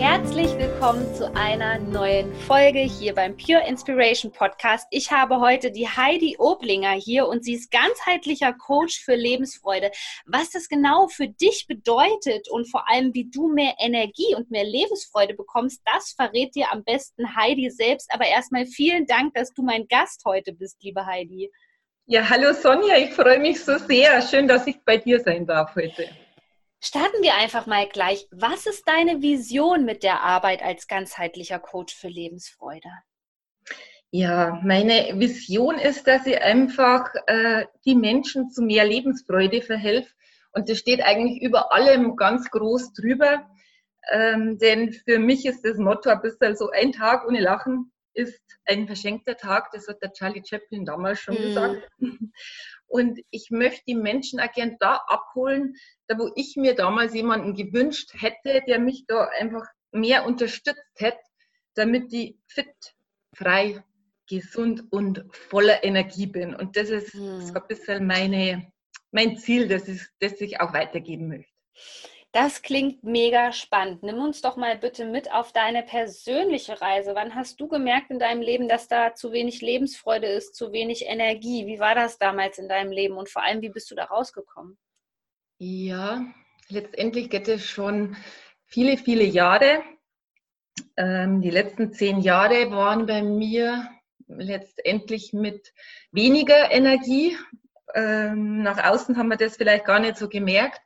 Herzlich 0.00 0.56
willkommen 0.56 1.14
zu 1.14 1.30
einer 1.36 1.78
neuen 1.78 2.34
Folge 2.34 2.78
hier 2.78 3.14
beim 3.14 3.36
Pure 3.36 3.68
Inspiration 3.68 4.32
Podcast. 4.32 4.86
Ich 4.90 5.12
habe 5.12 5.40
heute 5.40 5.70
die 5.70 5.86
Heidi 5.86 6.36
Oblinger 6.38 6.92
hier 6.92 7.28
und 7.28 7.44
sie 7.44 7.52
ist 7.52 7.70
ganzheitlicher 7.70 8.54
Coach 8.54 9.04
für 9.04 9.14
Lebensfreude. 9.14 9.90
Was 10.24 10.52
das 10.52 10.70
genau 10.70 11.08
für 11.08 11.28
dich 11.28 11.66
bedeutet 11.68 12.48
und 12.48 12.64
vor 12.70 12.88
allem, 12.88 13.12
wie 13.12 13.28
du 13.28 13.52
mehr 13.52 13.74
Energie 13.78 14.34
und 14.34 14.50
mehr 14.50 14.64
Lebensfreude 14.64 15.34
bekommst, 15.34 15.82
das 15.84 16.12
verrät 16.12 16.54
dir 16.54 16.72
am 16.72 16.82
besten 16.82 17.36
Heidi 17.36 17.68
selbst. 17.68 18.10
Aber 18.10 18.24
erstmal 18.24 18.64
vielen 18.64 19.04
Dank, 19.04 19.34
dass 19.34 19.52
du 19.52 19.62
mein 19.62 19.86
Gast 19.86 20.22
heute 20.24 20.54
bist, 20.54 20.82
liebe 20.82 21.04
Heidi. 21.04 21.52
Ja, 22.06 22.26
hallo 22.26 22.54
Sonja, 22.54 22.96
ich 22.96 23.12
freue 23.12 23.38
mich 23.38 23.62
so 23.62 23.76
sehr. 23.76 24.22
Schön, 24.22 24.48
dass 24.48 24.66
ich 24.66 24.80
bei 24.82 24.96
dir 24.96 25.20
sein 25.20 25.46
darf 25.46 25.76
heute. 25.76 26.08
Starten 26.82 27.22
wir 27.22 27.34
einfach 27.34 27.66
mal 27.66 27.86
gleich. 27.86 28.26
Was 28.30 28.66
ist 28.66 28.88
deine 28.88 29.20
Vision 29.20 29.84
mit 29.84 30.02
der 30.02 30.22
Arbeit 30.22 30.62
als 30.62 30.86
ganzheitlicher 30.86 31.58
Coach 31.58 31.94
für 31.94 32.08
Lebensfreude? 32.08 32.88
Ja, 34.10 34.58
meine 34.64 35.20
Vision 35.20 35.78
ist, 35.78 36.06
dass 36.06 36.26
ich 36.26 36.40
einfach 36.40 37.06
äh, 37.26 37.66
die 37.84 37.94
Menschen 37.94 38.50
zu 38.50 38.62
mehr 38.62 38.84
Lebensfreude 38.84 39.62
verhelfe. 39.62 40.10
Und 40.52 40.68
das 40.68 40.78
steht 40.78 41.02
eigentlich 41.02 41.42
über 41.42 41.72
allem 41.72 42.16
ganz 42.16 42.50
groß 42.50 42.94
drüber. 42.94 43.46
Ähm, 44.10 44.58
denn 44.58 44.92
für 44.92 45.18
mich 45.18 45.44
ist 45.46 45.64
das 45.64 45.76
Motto 45.76 46.08
ein 46.08 46.22
bisschen 46.22 46.56
so, 46.56 46.70
ein 46.70 46.92
Tag 46.92 47.28
ohne 47.28 47.40
Lachen 47.40 47.92
ist 48.14 48.42
ein 48.64 48.86
verschenkter 48.86 49.36
Tag. 49.36 49.70
Das 49.72 49.86
hat 49.86 50.02
der 50.02 50.12
Charlie 50.12 50.42
Chaplin 50.44 50.84
damals 50.84 51.20
schon 51.20 51.34
mm. 51.34 51.42
gesagt. 51.42 51.88
Und 52.90 53.20
ich 53.30 53.50
möchte 53.50 53.84
die 53.86 53.94
Menschen 53.94 54.40
auch 54.40 54.48
da 54.80 54.96
abholen, 55.06 55.76
da 56.08 56.18
wo 56.18 56.32
ich 56.34 56.56
mir 56.56 56.74
damals 56.74 57.14
jemanden 57.14 57.54
gewünscht 57.54 58.10
hätte, 58.18 58.62
der 58.66 58.80
mich 58.80 59.04
da 59.06 59.28
einfach 59.38 59.64
mehr 59.92 60.26
unterstützt 60.26 60.82
hätte, 60.96 61.20
damit 61.74 62.12
ich 62.12 62.36
fit, 62.48 62.74
frei, 63.32 63.84
gesund 64.28 64.84
und 64.90 65.24
voller 65.30 65.84
Energie 65.84 66.26
bin. 66.26 66.52
Und 66.52 66.76
das 66.76 66.90
ist 66.90 67.12
hm. 67.14 67.42
so 67.42 67.54
ein 67.54 67.66
bisschen 67.68 68.06
meine, 68.08 68.72
mein 69.12 69.38
Ziel, 69.38 69.68
das, 69.68 69.86
ist, 69.86 70.10
das 70.18 70.40
ich 70.40 70.60
auch 70.60 70.72
weitergeben 70.72 71.28
möchte. 71.28 71.52
Das 72.32 72.62
klingt 72.62 73.02
mega 73.02 73.52
spannend. 73.52 74.04
Nimm 74.04 74.18
uns 74.18 74.40
doch 74.40 74.56
mal 74.56 74.78
bitte 74.78 75.04
mit 75.04 75.32
auf 75.32 75.52
deine 75.52 75.82
persönliche 75.82 76.80
Reise. 76.80 77.16
Wann 77.16 77.34
hast 77.34 77.60
du 77.60 77.66
gemerkt 77.66 78.10
in 78.10 78.20
deinem 78.20 78.40
Leben, 78.40 78.68
dass 78.68 78.86
da 78.86 79.16
zu 79.16 79.32
wenig 79.32 79.62
Lebensfreude 79.62 80.28
ist, 80.28 80.54
zu 80.54 80.72
wenig 80.72 81.06
Energie? 81.06 81.66
Wie 81.66 81.80
war 81.80 81.96
das 81.96 82.18
damals 82.18 82.58
in 82.58 82.68
deinem 82.68 82.92
Leben 82.92 83.16
und 83.16 83.28
vor 83.28 83.42
allem, 83.42 83.62
wie 83.62 83.68
bist 83.68 83.90
du 83.90 83.96
da 83.96 84.04
rausgekommen? 84.04 84.78
Ja, 85.58 86.24
letztendlich 86.68 87.30
geht 87.30 87.48
es 87.48 87.66
schon 87.66 88.16
viele, 88.64 88.96
viele 88.96 89.24
Jahre. 89.24 89.82
Ähm, 90.96 91.42
die 91.42 91.50
letzten 91.50 91.92
zehn 91.92 92.20
Jahre 92.20 92.70
waren 92.70 93.06
bei 93.06 93.22
mir 93.22 93.90
letztendlich 94.28 95.32
mit 95.32 95.72
weniger 96.12 96.70
Energie. 96.70 97.36
Ähm, 97.92 98.62
nach 98.62 98.82
außen 98.84 99.16
haben 99.16 99.28
wir 99.28 99.36
das 99.36 99.56
vielleicht 99.56 99.84
gar 99.84 99.98
nicht 99.98 100.16
so 100.16 100.28
gemerkt. 100.28 100.80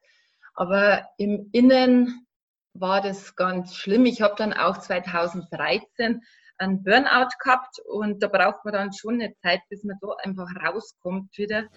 Aber 0.54 1.08
im 1.18 1.48
Innen 1.52 2.26
war 2.74 3.00
das 3.00 3.36
ganz 3.36 3.74
schlimm. 3.74 4.06
Ich 4.06 4.22
habe 4.22 4.34
dann 4.36 4.52
auch 4.52 4.78
2013 4.78 6.22
einen 6.58 6.82
Burnout 6.82 7.30
gehabt 7.42 7.78
und 7.86 8.22
da 8.22 8.28
braucht 8.28 8.64
man 8.64 8.74
dann 8.74 8.92
schon 8.92 9.14
eine 9.14 9.34
Zeit, 9.36 9.60
bis 9.68 9.84
man 9.84 9.98
da 10.00 10.08
einfach 10.22 10.48
rauskommt 10.64 11.36
wieder. 11.36 11.68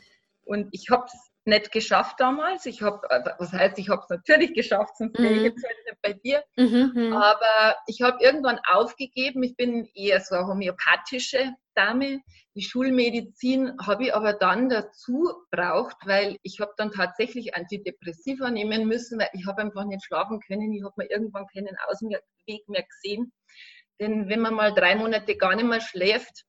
Und 0.44 0.70
ich 0.72 0.90
habe 0.90 1.06
es 1.06 1.32
nicht 1.48 1.72
geschafft 1.72 2.20
damals. 2.20 2.66
Ich 2.66 2.82
habe, 2.82 3.02
was 3.40 3.54
heißt, 3.54 3.80
ich 3.80 3.90
habe 3.90 4.02
es 4.04 4.10
natürlich 4.10 4.54
geschafft, 4.54 4.98
sonst 4.98 5.18
wäre 5.18 5.34
ich 5.34 5.40
mhm. 5.40 5.46
jetzt 5.46 5.64
halt 5.66 5.78
nicht 5.86 6.02
bei 6.02 6.14
dir. 6.14 6.44
Mhm, 6.58 6.92
mhm. 6.94 7.14
Aber 7.14 7.76
ich 7.88 8.02
habe 8.02 8.22
irgendwann 8.22 8.60
aufgegeben. 8.72 9.42
Ich 9.44 9.56
bin 9.56 9.86
eher 9.96 10.20
so 10.20 10.36
eine 10.36 10.48
homöopathische 10.48 11.54
Dame. 11.74 12.22
Die 12.56 12.62
Schulmedizin 12.62 13.78
habe 13.82 14.06
ich 14.06 14.14
aber 14.14 14.34
dann 14.34 14.70
dazu 14.70 15.32
braucht, 15.52 15.98
weil 16.06 16.38
ich 16.44 16.60
habe 16.60 16.74
dann 16.78 16.92
tatsächlich 16.92 17.56
Antidepressiva 17.56 18.50
nehmen 18.50 18.88
müssen, 18.88 19.20
weil 19.20 19.30
ich 19.34 19.46
habe 19.48 19.62
einfach 19.62 19.86
nicht 19.86 20.04
schlafen 20.04 20.40
können. 20.42 20.74
Ich 20.74 20.84
habe 20.84 20.94
mir 20.98 21.10
irgendwann 21.10 21.48
keinen 21.48 21.76
Ausweg 21.88 22.68
mehr 22.68 22.84
gesehen. 22.84 23.32
Denn 24.00 24.30
wenn 24.30 24.42
man 24.42 24.54
mal 24.54 24.74
drei 24.74 24.96
Monate 24.96 25.36
gar 25.38 25.56
nicht 25.56 25.68
mehr 25.68 25.82
schläft, 25.82 26.46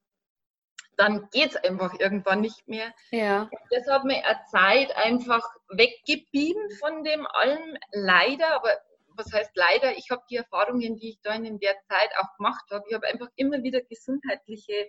dann 0.99 1.29
geht 1.31 1.51
es 1.51 1.57
einfach 1.57 1.99
irgendwann 1.99 2.41
nicht 2.41 2.67
mehr. 2.67 2.93
Ja. 3.11 3.49
Das 3.71 3.87
hat 3.87 4.05
mir 4.05 4.25
eine 4.27 4.41
Zeit 4.51 4.95
einfach 4.97 5.43
weggeblieben 5.71 6.71
von 6.81 7.05
dem 7.05 7.27
allem, 7.27 7.77
leider, 7.93 8.55
aber 8.55 8.71
was 9.19 9.33
heißt 9.33 9.53
leider, 9.55 9.97
ich 9.97 10.11
habe 10.11 10.23
die 10.31 10.37
Erfahrungen, 10.37 10.97
die 10.97 11.11
ich 11.11 11.21
da 11.23 11.35
in 11.35 11.59
der 11.59 11.77
Zeit 11.89 12.11
auch 12.19 12.37
gemacht 12.37 12.65
habe, 12.71 12.85
ich 12.89 12.95
habe 12.95 13.07
einfach 13.07 13.29
immer 13.37 13.63
wieder 13.63 13.81
gesundheitliche 13.83 14.89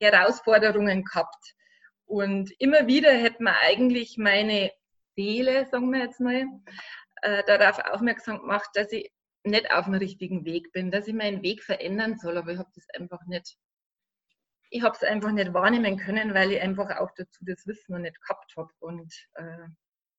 Herausforderungen 0.00 1.04
gehabt. 1.04 1.54
Und 2.06 2.50
immer 2.58 2.86
wieder 2.86 3.12
hätte 3.12 3.42
man 3.42 3.54
eigentlich 3.62 4.16
meine 4.18 4.72
Seele, 5.16 5.66
sagen 5.66 5.92
wir 5.92 6.00
jetzt 6.00 6.20
mal, 6.20 6.44
äh, 7.22 7.42
darauf 7.44 7.78
aufmerksam 7.78 8.40
gemacht, 8.40 8.70
dass 8.74 8.92
ich 8.92 9.10
nicht 9.44 9.70
auf 9.72 9.84
dem 9.84 9.94
richtigen 9.94 10.44
Weg 10.44 10.72
bin, 10.72 10.90
dass 10.90 11.06
ich 11.06 11.14
meinen 11.14 11.42
Weg 11.42 11.62
verändern 11.62 12.18
soll, 12.18 12.38
aber 12.38 12.52
ich 12.52 12.58
habe 12.58 12.70
das 12.74 12.86
einfach 12.98 13.24
nicht 13.26 13.56
ich 14.74 14.82
habe 14.82 14.96
es 14.96 15.04
einfach 15.04 15.30
nicht 15.30 15.54
wahrnehmen 15.54 15.96
können, 15.98 16.34
weil 16.34 16.50
ich 16.50 16.60
einfach 16.60 16.98
auch 16.98 17.10
dazu 17.16 17.44
das 17.44 17.64
Wissen 17.64 17.92
noch 17.92 18.00
nicht 18.00 18.20
gehabt 18.20 18.54
habe. 18.56 18.72
Und 18.80 19.14
äh, 19.34 19.68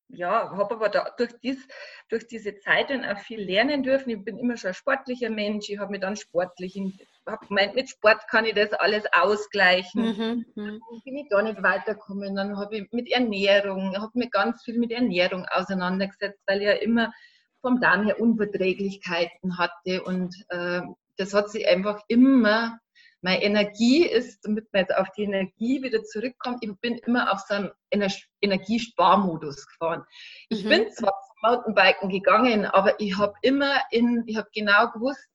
ja, 0.07 0.49
habe 0.51 0.75
aber 0.75 0.87
da, 0.87 1.09
durch, 1.17 1.33
dies, 1.43 1.67
durch 2.07 2.25
diese 2.27 2.57
Zeit 2.59 2.89
dann 2.89 3.03
auch 3.03 3.17
viel 3.17 3.41
lernen 3.41 3.83
dürfen. 3.83 4.11
Ich 4.11 4.23
bin 4.23 4.39
immer 4.39 4.55
schon 4.55 4.69
ein 4.69 4.73
sportlicher 4.73 5.29
Mensch. 5.29 5.69
Ich 5.69 5.77
habe 5.77 5.91
mich 5.91 5.99
dann 5.99 6.15
sportlich, 6.15 6.79
habe 7.27 7.45
gemeint, 7.45 7.75
mit 7.75 7.89
Sport 7.89 8.29
kann 8.29 8.45
ich 8.45 8.53
das 8.53 8.71
alles 8.71 9.03
ausgleichen. 9.11 10.03
Mhm, 10.03 10.45
mhm. 10.55 10.79
dann 10.79 11.01
bin 11.03 11.17
ich 11.17 11.27
da 11.29 11.41
nicht 11.41 11.61
weitergekommen. 11.61 12.37
Dann 12.37 12.57
habe 12.57 12.77
ich 12.77 12.91
mit 12.93 13.11
Ernährung, 13.11 13.97
habe 13.97 14.17
mich 14.17 14.31
ganz 14.31 14.63
viel 14.63 14.79
mit 14.79 14.91
Ernährung 14.91 15.45
auseinandergesetzt, 15.51 16.39
weil 16.47 16.59
ich 16.61 16.67
ja 16.67 16.73
immer 16.75 17.11
vom 17.59 17.81
Darm 17.81 18.05
her 18.05 18.21
Unverträglichkeiten 18.21 19.57
hatte. 19.57 20.01
Und 20.03 20.33
äh, 20.47 20.79
das 21.17 21.33
hat 21.33 21.49
sich 21.49 21.67
einfach 21.67 21.99
immer 22.07 22.79
meine 23.25 23.41
Energie 23.41 24.05
ist, 24.05 24.45
damit 24.45 24.71
man 24.71 24.83
jetzt 24.83 24.95
auf 24.95 25.09
die 25.17 25.23
Energie 25.23 25.81
wieder 25.81 26.03
zurückkommt, 26.03 26.59
ich 26.61 26.71
bin 26.79 26.99
immer 26.99 27.33
auf 27.33 27.39
so 27.39 27.55
einem 27.55 27.71
Ener 27.89 28.11
Energiesparmodus 28.39 29.65
gefahren. 29.65 30.05
Ich 30.49 30.63
mhm. 30.63 30.69
bin 30.69 30.91
zwar 30.91 31.13
zum 31.25 31.35
Mountainbiken 31.41 32.09
gegangen, 32.09 32.65
aber 32.65 32.99
ich 32.99 33.17
habe 33.17 33.33
immer 33.41 33.81
in, 33.89 34.23
ich 34.27 34.37
habe 34.37 34.47
genau 34.53 34.91
gewusst, 34.91 35.27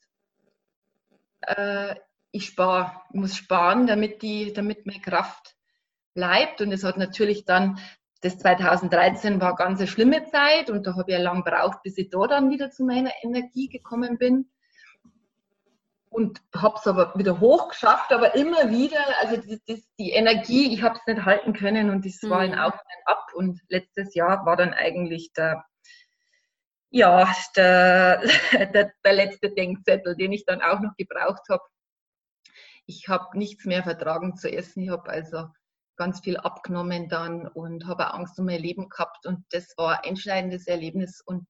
äh, 1.41 1.97
ich 2.31 2.47
spare, 2.47 2.93
ich 3.09 3.17
muss 3.17 3.37
sparen, 3.37 3.89
damit, 3.89 4.23
die, 4.23 4.53
damit 4.53 4.87
meine 4.87 5.01
Kraft 5.01 5.57
bleibt. 6.15 6.61
Und 6.61 6.71
es 6.71 6.85
hat 6.85 6.97
natürlich 6.97 7.45
dann, 7.45 7.81
das 8.21 8.39
2013 8.39 9.41
war 9.41 9.57
ganz 9.57 9.81
eine 9.81 9.89
schlimme 9.89 10.27
Zeit 10.27 10.71
und 10.71 10.87
da 10.87 10.93
habe 10.95 11.11
ich 11.11 11.19
ja 11.19 11.21
lange 11.21 11.43
gebraucht, 11.43 11.83
bis 11.83 11.99
ich 11.99 12.09
da 12.09 12.29
dann 12.29 12.51
wieder 12.51 12.71
zu 12.71 12.85
meiner 12.85 13.11
Energie 13.25 13.69
gekommen 13.69 14.17
bin 14.17 14.49
und 16.11 16.43
habe 16.55 16.75
es 16.77 16.87
aber 16.87 17.15
wieder 17.17 17.39
hoch 17.39 17.69
geschafft, 17.69 18.13
aber 18.13 18.35
immer 18.35 18.69
wieder, 18.71 18.99
also 19.21 19.37
die, 19.37 19.63
die, 19.67 19.85
die 19.99 20.11
Energie, 20.11 20.75
ich 20.75 20.83
habe 20.83 20.99
es 20.99 21.07
nicht 21.07 21.25
halten 21.25 21.53
können 21.53 21.89
und 21.89 22.05
es 22.05 22.21
mhm. 22.23 22.31
war 22.31 22.41
ein 22.41 22.59
Auf 22.59 22.75
und 22.75 23.07
Ab 23.07 23.27
und 23.35 23.61
letztes 23.69 24.15
Jahr 24.15 24.45
war 24.45 24.57
dann 24.57 24.75
eigentlich 24.75 25.33
der, 25.33 25.65
ja, 26.91 27.33
der, 27.57 28.23
der, 28.75 28.93
der 29.05 29.13
letzte 29.13 29.55
Denkzettel, 29.55 30.17
den 30.17 30.33
ich 30.33 30.45
dann 30.45 30.61
auch 30.61 30.81
noch 30.81 30.97
gebraucht 30.97 31.49
habe. 31.49 31.63
Ich 32.87 33.09
habe 33.09 33.39
nichts 33.39 33.65
mehr 33.65 33.85
vertragen 33.85 34.37
zu 34.37 34.51
essen, 34.51 34.83
ich 34.83 34.91
habe 34.91 35.09
also 35.09 35.47
ganz 35.97 36.21
viel 36.21 36.39
abgenommen 36.39 37.09
dann 37.09 37.47
und 37.47 37.87
habe 37.87 38.13
Angst 38.15 38.39
um 38.41 38.47
mein 38.47 38.61
Leben 38.61 38.89
gehabt 38.89 39.27
und 39.27 39.45
das 39.51 39.75
war 39.77 39.99
ein 39.99 40.11
einschneidendes 40.11 40.67
Erlebnis 40.67 41.21
und 41.25 41.47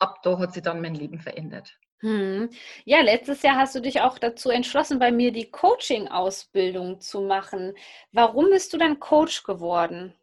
ab 0.00 0.16
da 0.22 0.38
hat 0.38 0.52
sich 0.52 0.62
dann 0.62 0.80
mein 0.80 0.94
Leben 0.96 1.20
verändert. 1.20 1.78
Hm. 2.00 2.50
Ja, 2.84 3.00
letztes 3.00 3.42
Jahr 3.42 3.56
hast 3.56 3.74
du 3.74 3.80
dich 3.80 4.00
auch 4.00 4.18
dazu 4.18 4.50
entschlossen, 4.50 4.98
bei 4.98 5.10
mir 5.10 5.32
die 5.32 5.50
Coaching-Ausbildung 5.50 7.00
zu 7.00 7.22
machen. 7.22 7.74
Warum 8.12 8.50
bist 8.50 8.72
du 8.72 8.78
dann 8.78 9.00
Coach 9.00 9.42
geworden? 9.42 10.14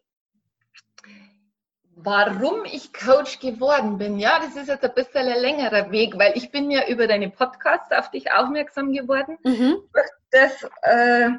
Warum 1.97 2.65
ich 2.65 2.93
Coach 2.93 3.39
geworden 3.39 3.97
bin, 3.97 4.19
ja, 4.19 4.39
das 4.39 4.55
ist 4.55 4.67
jetzt 4.67 4.83
ein 4.83 4.93
bisschen 4.93 5.27
ein 5.27 5.39
längerer 5.39 5.91
Weg, 5.91 6.17
weil 6.17 6.33
ich 6.35 6.51
bin 6.51 6.69
ja 6.69 6.87
über 6.87 7.07
deine 7.07 7.29
Podcasts 7.29 7.91
auf 7.91 8.11
dich 8.11 8.31
aufmerksam 8.31 8.91
geworden. 8.91 9.37
Mhm. 9.43 9.77
Das, 10.29 10.63
äh, 10.81 11.29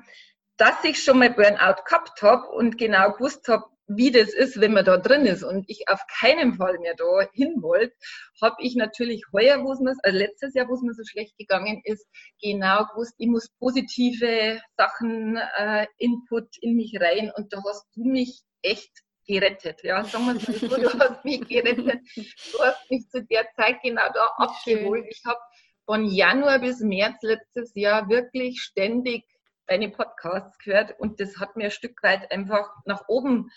dass 0.56 0.82
ich 0.84 1.02
schon 1.02 1.18
mal 1.18 1.30
Burnout 1.30 1.82
gehabt 1.84 2.22
habe 2.22 2.48
und 2.48 2.78
genau 2.78 3.12
gewusst 3.12 3.46
habe, 3.48 3.66
wie 3.88 4.10
das 4.10 4.34
ist, 4.34 4.60
wenn 4.60 4.72
man 4.72 4.84
da 4.84 4.96
drin 4.96 5.26
ist 5.26 5.44
und 5.44 5.64
ich 5.68 5.88
auf 5.88 6.00
keinen 6.20 6.54
Fall 6.54 6.78
mehr 6.78 6.94
da 6.96 7.28
hin 7.32 7.62
wollte, 7.62 7.94
habe 8.42 8.56
ich 8.60 8.74
natürlich 8.74 9.22
heuer, 9.32 9.62
wo 9.64 9.72
es 9.72 9.80
mir, 9.80 9.94
also 10.02 10.18
letztes 10.18 10.54
Jahr, 10.54 10.68
wo 10.68 10.74
es 10.74 10.82
mir 10.82 10.94
so 10.94 11.04
schlecht 11.04 11.36
gegangen 11.38 11.80
ist, 11.84 12.06
genau 12.40 12.84
gewusst, 12.86 13.14
ich 13.18 13.28
muss 13.28 13.48
positive 13.58 14.60
Sachen, 14.76 15.36
äh, 15.58 15.86
Input 15.98 16.48
in 16.60 16.76
mich 16.76 16.98
rein 17.00 17.32
und 17.36 17.52
da 17.52 17.62
hast 17.64 17.86
du 17.94 18.04
mich 18.04 18.42
echt 18.62 18.90
gerettet. 19.26 19.82
Ja, 19.82 20.04
sagen 20.04 20.26
wir 20.26 20.34
mal 20.34 20.40
so, 20.40 20.52
du 20.52 20.98
hast 20.98 21.24
mich 21.24 21.46
gerettet. 21.48 22.00
Du 22.14 22.58
hast 22.60 22.90
mich 22.90 23.08
zu 23.08 23.24
der 23.24 23.46
Zeit 23.56 23.82
genau 23.82 24.08
da 24.12 24.26
abgeholt. 24.36 25.04
Ich 25.08 25.22
habe 25.24 25.38
von 25.84 26.04
Januar 26.04 26.58
bis 26.58 26.80
März 26.80 27.22
letztes 27.22 27.72
Jahr 27.74 28.08
wirklich 28.08 28.60
ständig 28.60 29.24
deine 29.66 29.90
Podcasts 29.90 30.58
gehört 30.58 30.98
und 30.98 31.20
das 31.20 31.38
hat 31.38 31.56
mir 31.56 31.64
ein 31.64 31.70
Stück 31.70 32.02
weit 32.02 32.30
einfach 32.30 32.70
nach 32.84 33.08
oben 33.08 33.50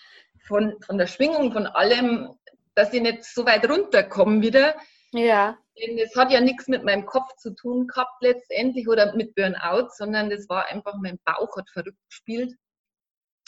von, 0.47 0.75
von 0.81 0.97
der 0.97 1.07
Schwingung, 1.07 1.51
von 1.51 1.67
allem, 1.67 2.35
dass 2.75 2.93
ich 2.93 3.01
nicht 3.01 3.23
so 3.23 3.45
weit 3.45 3.69
runterkomme 3.69 4.41
wieder. 4.41 4.75
Ja. 5.11 5.57
Denn 5.77 5.97
es 5.97 6.15
hat 6.15 6.31
ja 6.31 6.41
nichts 6.41 6.67
mit 6.67 6.83
meinem 6.83 7.05
Kopf 7.05 7.35
zu 7.37 7.53
tun 7.55 7.87
gehabt 7.87 8.21
letztendlich 8.21 8.87
oder 8.87 9.15
mit 9.15 9.35
Burnout, 9.35 9.89
sondern 9.95 10.29
das 10.29 10.49
war 10.49 10.67
einfach, 10.67 10.95
mein 11.01 11.19
Bauch 11.23 11.55
hat 11.57 11.69
verrückt 11.69 11.99
gespielt. 12.09 12.55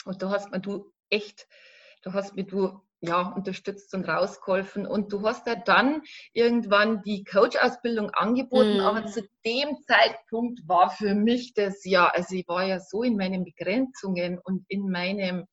Und 0.04 0.22
da 0.22 0.30
hast 0.30 0.50
mir 0.50 0.60
du 0.60 0.92
echt, 1.10 1.46
da 2.02 2.12
hast 2.12 2.34
mir 2.34 2.44
du 2.44 2.80
ja, 3.02 3.22
unterstützt 3.22 3.92
und 3.94 4.08
rausgeholfen. 4.08 4.86
Und 4.86 5.12
du 5.12 5.26
hast 5.26 5.46
ja 5.46 5.56
dann 5.56 6.02
irgendwann 6.32 7.02
die 7.02 7.24
Coach-Ausbildung 7.24 8.10
angeboten, 8.10 8.78
mm. 8.78 8.80
aber 8.80 9.06
zu 9.06 9.22
dem 9.44 9.76
Zeitpunkt 9.82 10.60
war 10.68 10.88
für 10.90 11.14
mich 11.14 11.52
das 11.52 11.84
ja, 11.84 12.06
also 12.06 12.36
ich 12.36 12.46
war 12.46 12.64
ja 12.64 12.78
so 12.78 13.02
in 13.02 13.16
meinen 13.16 13.44
Begrenzungen 13.44 14.38
und 14.38 14.64
in 14.68 14.88
meinem, 14.88 15.46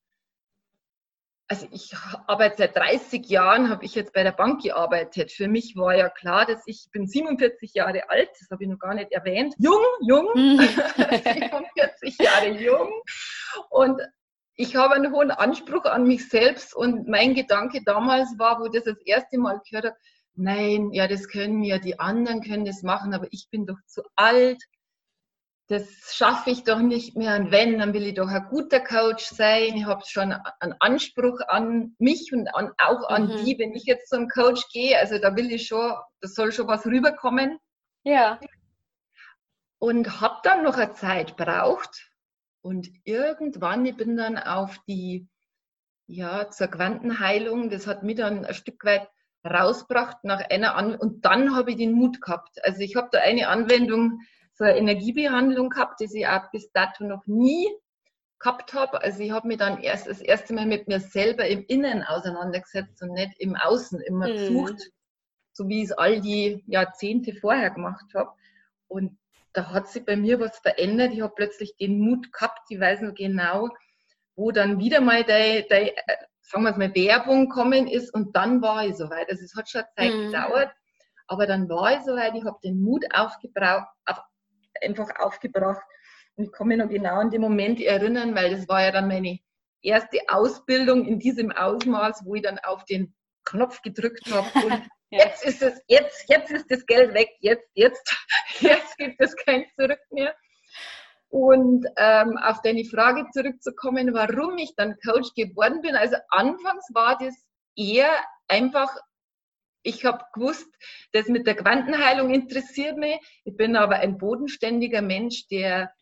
also 1.47 1.67
ich 1.71 1.91
arbeite 2.27 2.57
seit 2.57 2.75
30 2.75 3.27
Jahren, 3.27 3.69
habe 3.69 3.83
ich 3.83 3.95
jetzt 3.95 4.13
bei 4.13 4.21
der 4.21 4.31
Bank 4.31 4.61
gearbeitet. 4.61 5.31
Für 5.31 5.47
mich 5.47 5.75
war 5.75 5.95
ja 5.97 6.07
klar, 6.07 6.45
dass 6.45 6.61
ich, 6.67 6.83
ich 6.85 6.91
bin 6.91 7.07
47 7.07 7.73
Jahre 7.73 8.11
alt, 8.11 8.29
das 8.39 8.51
habe 8.51 8.63
ich 8.63 8.69
noch 8.69 8.77
gar 8.77 8.93
nicht 8.93 9.11
erwähnt. 9.11 9.55
Jung, 9.57 9.81
jung, 10.01 10.29
mm. 10.35 10.59
47 10.59 12.15
Jahre 12.19 12.51
jung. 12.51 12.91
Und 13.71 13.99
ich 14.59 14.75
habe 14.75 14.95
einen 14.95 15.13
hohen 15.13 15.31
Anspruch 15.31 15.85
an 15.85 16.03
mich 16.03 16.27
selbst 16.27 16.75
und 16.75 17.07
mein 17.07 17.33
Gedanke 17.33 17.81
damals 17.81 18.37
war, 18.37 18.59
wo 18.59 18.67
das 18.67 18.83
das 18.83 18.97
erste 19.05 19.37
Mal 19.37 19.61
gehört 19.63 19.85
habe, 19.85 19.97
nein, 20.35 20.91
ja, 20.91 21.07
das 21.07 21.29
können 21.29 21.63
ja 21.63 21.77
die 21.77 21.97
anderen 21.97 22.41
können 22.41 22.65
das 22.65 22.83
machen, 22.83 23.13
aber 23.13 23.27
ich 23.31 23.47
bin 23.49 23.65
doch 23.65 23.77
zu 23.87 24.01
alt. 24.17 24.61
Das 25.67 26.13
schaffe 26.13 26.49
ich 26.49 26.65
doch 26.65 26.79
nicht 26.79 27.15
mehr. 27.15 27.37
Und 27.37 27.51
wenn, 27.51 27.79
dann 27.79 27.93
will 27.93 28.05
ich 28.05 28.15
doch 28.15 28.27
ein 28.27 28.47
guter 28.49 28.81
Coach 28.81 29.27
sein. 29.27 29.75
Ich 29.77 29.85
habe 29.85 30.03
schon 30.05 30.33
einen 30.59 30.75
Anspruch 30.79 31.39
an 31.47 31.95
mich 31.97 32.33
und 32.33 32.53
an, 32.53 32.73
auch 32.79 33.07
an 33.07 33.27
mhm. 33.27 33.45
die, 33.45 33.57
wenn 33.59 33.73
ich 33.73 33.85
jetzt 33.85 34.09
zum 34.09 34.27
Coach 34.27 34.67
gehe. 34.73 34.99
Also 34.99 35.19
da 35.19 35.37
will 35.37 35.53
ich 35.53 35.67
schon, 35.67 35.93
da 36.19 36.27
soll 36.27 36.51
schon 36.51 36.67
was 36.67 36.85
rüberkommen. 36.85 37.59
Ja. 38.03 38.41
Und 39.77 40.19
habe 40.19 40.39
dann 40.43 40.63
noch 40.63 40.75
eine 40.75 40.91
Zeit 40.91 41.37
braucht, 41.37 42.08
und 42.61 42.89
irgendwann, 43.03 43.85
ich 43.85 43.95
bin 43.95 44.17
dann 44.17 44.37
auf 44.37 44.77
die, 44.87 45.27
ja, 46.07 46.49
zur 46.49 46.67
Quantenheilung, 46.67 47.69
das 47.69 47.87
hat 47.87 48.03
mich 48.03 48.15
dann 48.15 48.45
ein 48.45 48.53
Stück 48.53 48.83
weit 48.83 49.07
rausgebracht 49.45 50.23
nach 50.23 50.49
einer 50.49 50.75
An 50.75 50.95
und 50.95 51.23
dann 51.25 51.55
habe 51.55 51.71
ich 51.71 51.77
den 51.77 51.93
Mut 51.93 52.21
gehabt. 52.21 52.63
Also 52.63 52.81
ich 52.81 52.95
habe 52.95 53.09
da 53.11 53.19
eine 53.19 53.47
Anwendung, 53.47 54.19
so 54.53 54.65
eine 54.65 54.77
Energiebehandlung 54.77 55.69
gehabt, 55.69 56.01
die 56.01 56.09
ich 56.13 56.27
auch 56.27 56.51
bis 56.51 56.71
dato 56.71 57.05
noch 57.05 57.25
nie 57.25 57.69
gehabt 58.39 58.73
habe. 58.73 59.01
Also 59.01 59.21
ich 59.21 59.31
habe 59.31 59.47
mich 59.47 59.57
dann 59.57 59.81
erst 59.81 60.07
das 60.07 60.21
erste 60.21 60.53
Mal 60.53 60.65
mit 60.65 60.87
mir 60.87 60.99
selber 60.99 61.47
im 61.47 61.63
Innen 61.67 62.03
auseinandergesetzt 62.03 63.01
und 63.01 63.11
nicht 63.13 63.39
im 63.39 63.55
Außen 63.55 64.01
immer 64.01 64.27
mhm. 64.27 64.33
gesucht, 64.33 64.91
so 65.53 65.67
wie 65.67 65.79
ich 65.79 65.85
es 65.85 65.91
all 65.91 66.19
die 66.21 66.63
Jahrzehnte 66.67 67.33
vorher 67.33 67.69
gemacht 67.69 68.05
habe. 68.13 68.31
Und 68.87 69.17
da 69.59 69.71
hat 69.71 69.89
sich 69.89 70.05
bei 70.05 70.15
mir 70.15 70.39
was 70.39 70.57
verändert. 70.59 71.11
Ich 71.13 71.21
habe 71.21 71.33
plötzlich 71.35 71.75
den 71.75 71.99
Mut 71.99 72.31
gehabt, 72.31 72.59
ich 72.69 72.79
weiß 72.79 73.01
noch 73.01 73.13
genau, 73.13 73.69
wo 74.35 74.51
dann 74.51 74.79
wieder 74.79 75.01
mal 75.01 75.23
die, 75.23 75.67
die 75.69 75.91
sagen 76.41 76.63
wir 76.63 76.77
mal, 76.77 76.95
Werbung 76.95 77.49
kommen 77.49 77.87
ist 77.87 78.13
und 78.13 78.35
dann 78.35 78.61
war 78.61 78.85
ich 78.85 78.95
soweit. 78.95 79.29
Also 79.29 79.43
es 79.43 79.55
hat 79.55 79.69
schon 79.69 79.83
Zeit 79.97 80.13
mhm. 80.13 80.31
gedauert, 80.31 80.71
aber 81.27 81.45
dann 81.45 81.67
war 81.67 81.97
ich 81.97 82.03
soweit, 82.05 82.35
ich 82.35 82.45
habe 82.45 82.57
den 82.63 82.81
Mut 82.81 83.03
aufgebraucht, 83.13 83.87
auf, 84.05 84.21
einfach 84.81 85.09
aufgebracht 85.19 85.83
und 86.35 86.45
ich 86.45 86.51
kann 86.53 86.67
mich 86.67 86.77
noch 86.77 86.87
genau 86.87 87.19
an 87.19 87.29
den 87.29 87.41
Moment 87.41 87.81
erinnern, 87.81 88.35
weil 88.35 88.55
das 88.55 88.67
war 88.69 88.81
ja 88.81 88.91
dann 88.91 89.09
meine 89.09 89.39
erste 89.81 90.19
Ausbildung 90.29 91.05
in 91.05 91.19
diesem 91.19 91.51
Ausmaß, 91.51 92.23
wo 92.25 92.35
ich 92.35 92.43
dann 92.43 92.59
auf 92.59 92.85
den 92.85 93.13
Knopf 93.49 93.81
gedrückt 93.81 94.31
habe 94.31 94.65
und 94.65 94.71
ja. 95.11 95.25
Jetzt 95.25 95.43
ist 95.43 95.61
es, 95.61 95.81
jetzt, 95.87 96.29
jetzt 96.29 96.51
ist 96.51 96.69
das 96.69 96.85
Geld 96.85 97.13
weg, 97.13 97.29
jetzt, 97.39 97.67
jetzt, 97.73 98.15
jetzt 98.59 98.97
gibt 98.97 99.19
es 99.19 99.35
kein 99.35 99.65
Zurück 99.75 99.99
mehr. 100.11 100.35
Und 101.29 101.85
ähm, 101.97 102.37
auf 102.37 102.61
deine 102.61 102.85
Frage 102.85 103.25
zurückzukommen, 103.31 104.13
warum 104.13 104.57
ich 104.57 104.73
dann 104.75 104.97
Coach 105.05 105.33
geworden 105.35 105.81
bin. 105.81 105.95
Also 105.95 106.15
anfangs 106.29 106.87
war 106.93 107.17
das 107.19 107.35
eher 107.75 108.11
einfach, 108.47 108.95
ich 109.83 110.05
habe 110.05 110.23
gewusst, 110.33 110.67
das 111.11 111.27
mit 111.27 111.45
der 111.45 111.55
Quantenheilung 111.55 112.31
interessiert 112.33 112.97
mich. 112.97 113.19
Ich 113.45 113.55
bin 113.55 113.75
aber 113.75 113.97
ein 113.97 114.17
bodenständiger 114.17 115.03
Mensch, 115.03 115.47
der 115.47 115.93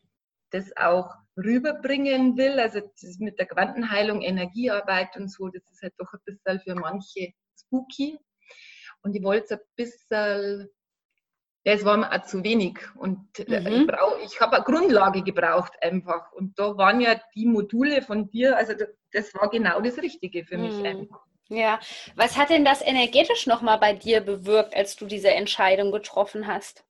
das 0.50 0.74
auch 0.76 1.14
rüberbringen 1.38 2.36
will. 2.36 2.58
Also 2.58 2.80
das 2.80 3.18
mit 3.18 3.38
der 3.38 3.46
Quantenheilung, 3.46 4.22
Energiearbeit 4.22 5.16
und 5.16 5.30
so, 5.30 5.48
das 5.48 5.62
ist 5.70 5.82
halt 5.82 5.94
doch 5.98 6.12
ein 6.12 6.20
bisschen 6.24 6.60
für 6.60 6.74
manche 6.74 7.32
spooky. 7.58 8.18
Und 9.02 9.14
ich 9.14 9.22
wollte 9.22 9.54
ein 9.54 9.60
bisschen, 9.76 10.68
das 11.64 11.84
war 11.84 11.96
mir 11.96 12.12
auch 12.12 12.24
zu 12.24 12.42
wenig. 12.42 12.78
Und 12.96 13.38
äh, 13.38 13.60
mhm. 13.60 13.88
ich, 14.20 14.32
ich 14.32 14.40
habe 14.40 14.56
eine 14.56 14.64
Grundlage 14.64 15.22
gebraucht 15.22 15.72
einfach. 15.80 16.32
Und 16.32 16.58
da 16.58 16.76
waren 16.76 17.00
ja 17.00 17.20
die 17.34 17.46
Module 17.46 18.02
von 18.02 18.28
dir, 18.28 18.56
also 18.56 18.74
das 19.12 19.34
war 19.34 19.48
genau 19.50 19.80
das 19.80 19.98
Richtige 19.98 20.44
für 20.44 20.58
mich 20.58 20.74
mhm. 20.74 20.86
einfach. 20.86 21.20
Ja, 21.50 21.80
was 22.14 22.36
hat 22.36 22.50
denn 22.50 22.64
das 22.64 22.82
energetisch 22.82 23.46
nochmal 23.46 23.78
bei 23.78 23.94
dir 23.94 24.20
bewirkt, 24.20 24.76
als 24.76 24.96
du 24.96 25.06
diese 25.06 25.30
Entscheidung 25.30 25.92
getroffen 25.92 26.46
hast? 26.46 26.84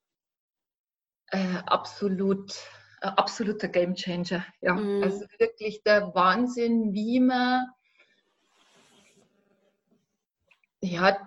Äh, 1.31 1.58
absolut, 1.67 2.55
äh, 3.00 3.08
absoluter 3.08 3.69
Gamechanger. 3.69 4.44
Ja, 4.60 4.74
mhm. 4.74 5.02
also 5.02 5.24
wirklich 5.38 5.82
der 5.82 6.14
Wahnsinn, 6.14 6.93
wie 6.93 7.20
man 7.20 7.67
ja, 10.81 11.19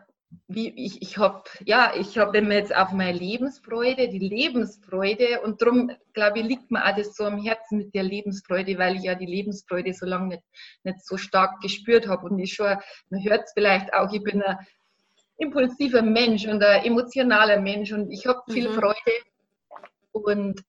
wie 0.47 0.69
ich, 0.69 1.01
ich 1.01 1.17
habe, 1.17 1.43
ja, 1.65 1.93
ich 1.95 2.17
habe 2.17 2.37
immer 2.37 2.53
jetzt 2.53 2.75
auf 2.75 2.91
meine 2.91 3.17
Lebensfreude, 3.17 4.07
die 4.07 4.19
Lebensfreude 4.19 5.41
und 5.41 5.61
darum, 5.61 5.91
glaube 6.13 6.39
ich, 6.39 6.45
liegt 6.45 6.71
mir 6.71 6.85
auch 6.85 6.95
das 6.95 7.15
so 7.15 7.25
am 7.25 7.41
Herzen 7.41 7.77
mit 7.77 7.93
der 7.93 8.03
Lebensfreude, 8.03 8.77
weil 8.77 8.95
ich 8.95 9.03
ja 9.03 9.15
die 9.15 9.25
Lebensfreude 9.25 9.93
so 9.93 10.05
lange 10.05 10.27
nicht, 10.27 10.43
nicht 10.83 11.05
so 11.05 11.17
stark 11.17 11.59
gespürt 11.61 12.07
habe 12.07 12.27
und 12.27 12.39
ich 12.39 12.53
schon, 12.53 12.77
man 13.09 13.23
hört 13.23 13.43
es 13.45 13.53
vielleicht 13.53 13.93
auch, 13.93 14.11
ich 14.13 14.23
bin 14.23 14.41
ein 14.41 14.57
impulsiver 15.37 16.01
Mensch 16.01 16.47
und 16.47 16.63
ein 16.63 16.85
emotionaler 16.85 17.59
Mensch 17.59 17.91
und 17.91 18.11
ich 18.11 18.25
habe 18.25 18.41
viel 18.49 18.69
mhm. 18.69 18.73
Freude 18.75 19.11
und 20.13 20.63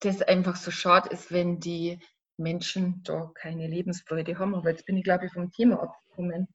das 0.00 0.22
einfach 0.22 0.56
so 0.56 0.70
schade 0.70 1.10
ist, 1.10 1.30
wenn 1.30 1.60
die 1.60 2.00
Menschen 2.40 3.02
da 3.04 3.30
keine 3.34 3.66
Lebensfreude 3.66 4.38
haben. 4.38 4.54
Aber 4.54 4.70
jetzt 4.70 4.86
bin 4.86 4.96
ich, 4.96 5.04
glaube 5.04 5.26
ich, 5.26 5.32
vom 5.32 5.52
Thema 5.52 5.82
abgekommen. 5.82 6.48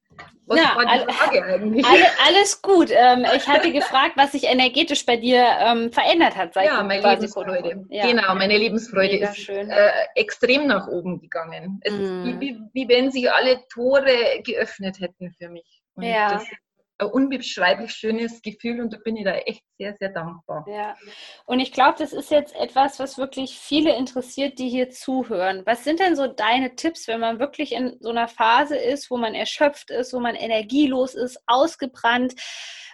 Was 0.46 0.58
ja, 0.58 0.76
war 0.76 0.84
die 0.84 0.90
all, 0.90 1.12
Frage 1.12 1.44
eigentlich? 1.44 1.86
Alle, 1.86 2.04
alles 2.26 2.60
gut. 2.60 2.90
Ähm, 2.90 3.24
ich 3.36 3.46
hatte 3.48 3.72
gefragt, 3.72 4.16
was 4.16 4.32
sich 4.32 4.44
energetisch 4.44 5.06
bei 5.06 5.16
dir 5.16 5.44
ähm, 5.60 5.92
verändert 5.92 6.36
hat 6.36 6.54
seit 6.54 6.66
Ja, 6.66 6.82
meine 6.82 7.02
Lebensfreude. 7.02 7.84
Ja. 7.88 8.06
Genau, 8.06 8.34
meine 8.34 8.56
Lebensfreude 8.58 9.14
Mega 9.14 9.30
ist 9.30 9.48
äh, 9.48 9.90
extrem 10.14 10.66
nach 10.66 10.88
oben 10.88 11.20
gegangen. 11.20 11.80
Es 11.82 11.92
mm. 11.92 12.00
ist 12.00 12.24
wie, 12.24 12.40
wie, 12.40 12.60
wie, 12.72 12.88
wenn 12.88 13.10
sich 13.10 13.30
alle 13.30 13.60
Tore 13.72 14.42
geöffnet 14.44 15.00
hätten 15.00 15.32
für 15.38 15.48
mich. 15.48 15.82
Und 15.94 16.04
ja. 16.04 16.34
Das 16.34 16.44
ein 16.98 17.08
unbeschreiblich 17.08 17.92
schönes 17.92 18.40
Gefühl 18.42 18.80
und 18.80 18.92
da 18.92 18.98
bin 19.04 19.16
ich 19.16 19.24
da 19.24 19.34
echt 19.34 19.62
sehr, 19.78 19.94
sehr 19.98 20.08
dankbar. 20.08 20.64
Ja, 20.68 20.96
und 21.44 21.60
ich 21.60 21.72
glaube, 21.72 21.96
das 21.98 22.12
ist 22.12 22.30
jetzt 22.30 22.54
etwas, 22.54 22.98
was 22.98 23.18
wirklich 23.18 23.58
viele 23.58 23.94
interessiert, 23.96 24.58
die 24.58 24.68
hier 24.68 24.90
zuhören. 24.90 25.62
Was 25.66 25.84
sind 25.84 26.00
denn 26.00 26.16
so 26.16 26.26
deine 26.26 26.74
Tipps, 26.74 27.06
wenn 27.08 27.20
man 27.20 27.38
wirklich 27.38 27.72
in 27.72 27.96
so 28.00 28.10
einer 28.10 28.28
Phase 28.28 28.76
ist, 28.76 29.10
wo 29.10 29.16
man 29.16 29.34
erschöpft 29.34 29.90
ist, 29.90 30.12
wo 30.12 30.20
man 30.20 30.34
energielos 30.34 31.14
ist, 31.14 31.38
ausgebrannt? 31.46 32.34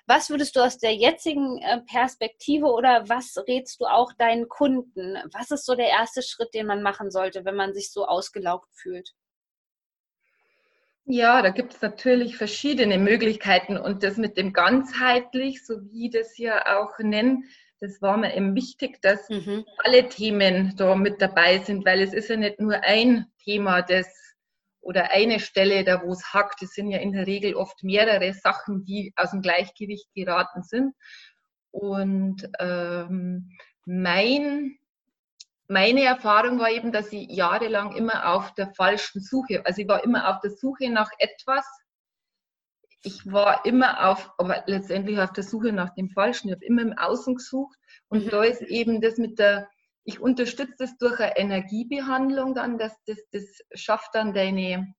Was 0.07 0.31
würdest 0.31 0.57
du 0.57 0.61
aus 0.61 0.79
der 0.79 0.95
jetzigen 0.95 1.59
äh, 1.63 1.81
Perspektive 1.83 2.67
oder 2.67 3.09
was 3.09 3.37
rätst 3.47 3.81
du 3.81 3.85
auch 3.85 4.13
deinen 4.15 4.49
Kunden? 4.49 5.17
Was 5.33 5.53
ist 5.53 5.65
so 5.65 5.77
der 5.77 5.89
erste 5.89 6.23
Schritt, 6.23 6.55
den 6.55 6.67
man 6.67 6.83
machen 6.83 7.13
sollte, 7.13 7.45
wenn 7.45 7.55
man 7.55 7.73
sich 7.73 7.93
so 7.93 8.05
ausgelaugt 8.05 8.69
fühlt? 8.75 9.15
Ja, 11.05 11.43
da 11.43 11.51
gibt 11.51 11.75
es 11.75 11.83
natürlich 11.83 12.37
verschiedene 12.37 12.97
Möglichkeiten 12.97 13.77
und 13.77 14.03
das 14.03 14.17
mit 14.17 14.37
dem 14.37 14.53
ganzheitlich, 14.53 15.67
so 15.67 15.75
wie 15.91 16.11
das 16.11 16.39
ja 16.39 16.79
auch 16.79 16.99
nennen, 16.99 17.45
das 17.81 18.01
war 18.01 18.17
mir 18.17 18.37
eben 18.37 18.55
wichtig, 18.55 19.03
dass 19.03 19.29
mhm. 19.29 19.65
alle 19.79 20.09
Themen 20.09 20.75
da 20.77 20.95
mit 20.95 21.21
dabei 21.21 21.59
sind, 21.59 21.85
weil 21.85 22.01
es 22.01 22.13
ist 22.13 22.31
ja 22.31 22.37
nicht 22.37 22.61
nur 22.61 22.75
ein 22.85 23.27
Thema, 23.43 23.83
das 23.83 24.07
oder 24.81 25.11
eine 25.11 25.41
Stelle, 25.41 25.83
da 25.83 26.03
wo 26.03 26.13
es 26.13 26.33
hackt. 26.33 26.63
Es 26.63 26.75
sind 26.75 26.91
ja 26.91 26.99
in 26.99 27.13
der 27.13 27.27
Regel 27.27 27.55
oft 27.55 27.83
mehrere 27.83 28.35
Sachen, 28.35 28.85
die 28.85 29.13
aus 29.17 29.33
dem 29.33 29.43
Gleichgewicht 29.43 30.09
geraten 30.15 30.63
sind. 30.63 30.95
Und 31.73 32.49
ähm, 32.61 33.51
mein, 33.85 34.79
meine 35.73 36.05
Erfahrung 36.05 36.59
war 36.59 36.71
eben, 36.71 36.93
dass 36.93 37.13
ich 37.13 37.29
jahrelang 37.31 37.97
immer 37.97 38.35
auf 38.35 38.55
der 38.55 38.73
falschen 38.75 39.21
Suche, 39.21 39.65
also 39.65 39.81
ich 39.81 39.89
war 39.89 40.05
immer 40.05 40.29
auf 40.29 40.41
der 40.41 40.51
Suche 40.51 40.91
nach 40.91 41.11
etwas. 41.19 41.67
Ich 43.05 43.33
war 43.33 43.65
immer 43.65 44.09
auf, 44.09 44.31
aber 44.39 44.63
letztendlich 44.67 45.19
auf 45.19 45.33
der 45.33 45.43
Suche 45.43 45.73
nach 45.73 45.93
dem 45.95 46.11
Falschen. 46.11 46.49
Ich 46.49 46.55
habe 46.55 46.65
immer 46.65 46.83
im 46.83 46.97
Außen 46.97 47.35
gesucht. 47.35 47.77
Und 48.09 48.27
mhm. 48.27 48.29
da 48.29 48.45
ist 48.45 48.63
eben 48.63 49.01
das 49.01 49.17
mit 49.17 49.41
der, 49.41 49.69
ich 50.05 50.21
unterstütze 50.21 50.75
das 50.79 50.97
durch 50.99 51.19
eine 51.19 51.37
Energiebehandlung 51.37 52.55
dann, 52.55 52.79
dass 52.79 52.95
das, 53.07 53.19
das 53.33 53.59
schafft 53.75 54.15
dann 54.15 54.35
deine, 54.35 54.95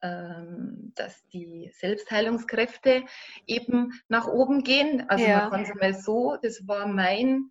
ähm, 0.00 0.92
dass 0.94 1.26
die 1.28 1.70
Selbstheilungskräfte 1.74 3.04
eben 3.46 3.92
nach 4.08 4.26
oben 4.26 4.62
gehen. 4.62 5.04
Also 5.10 5.24
ja. 5.26 5.40
man 5.40 5.50
kann 5.50 5.62
es 5.62 5.74
mal 5.74 5.94
so, 5.94 6.38
das 6.40 6.66
war 6.66 6.86
mein, 6.86 7.50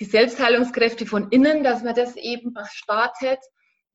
die 0.00 0.04
Selbstheilungskräfte 0.04 1.06
von 1.06 1.30
innen, 1.30 1.64
dass 1.64 1.82
man 1.82 1.94
das 1.94 2.16
eben 2.16 2.54
startet. 2.70 3.38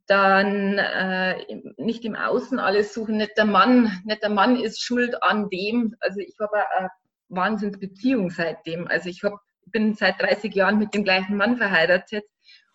Dann 0.08 0.78
äh, 0.78 1.62
nicht 1.78 2.04
im 2.04 2.16
Außen 2.16 2.60
alles 2.60 2.94
suchen, 2.94 3.18
nicht 3.18 3.38
der 3.38 3.46
Mann, 3.46 4.02
nicht 4.04 4.24
der 4.24 4.30
Mann 4.30 4.60
ist 4.60 4.82
schuld 4.82 5.22
an 5.24 5.50
dem. 5.50 5.96
Also 6.00 6.20
ich 6.20 6.36
habe 6.40 6.66
eine 6.78 6.90
Wahnsinnsbeziehung 7.30 8.30
seitdem. 8.30 8.88
Also 8.88 9.10
ich 9.10 9.24
hab, 9.24 9.40
bin 9.66 9.94
seit 9.94 10.22
30 10.22 10.54
Jahren 10.54 10.80
mit 10.80 10.94
dem 10.94 11.04
gleichen 11.04 11.38
Mann 11.38 11.58
verheiratet 11.58 12.26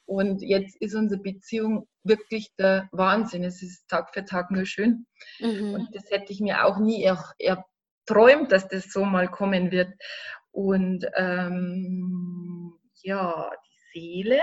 und 0.06 0.40
jetzt 0.40 0.80
ist 0.80 0.95
unsere 0.95 1.21
Beziehung 1.21 1.88
wirklich 2.04 2.54
der 2.59 2.88
Wahnsinn. 2.92 3.42
Es 3.42 3.61
ist 3.62 3.88
Tag 3.88 4.14
für 4.14 4.25
Tag 4.25 4.52
nur 4.52 4.64
schön. 4.64 5.06
Mhm. 5.40 5.75
Und 5.75 5.88
das 5.95 6.11
hätte 6.11 6.33
ich 6.33 6.40
mir 6.40 6.64
auch 6.64 6.78
nie 6.78 7.04
erträumt, 7.38 8.52
dass 8.52 8.68
das 8.68 8.92
so 8.92 9.04
mal 9.04 9.28
kommen 9.28 9.73
wird. 9.73 9.92
Und 10.52 11.06
ähm, 11.16 12.55
ja, 13.06 13.50
die 13.94 14.00
Seele, 14.00 14.40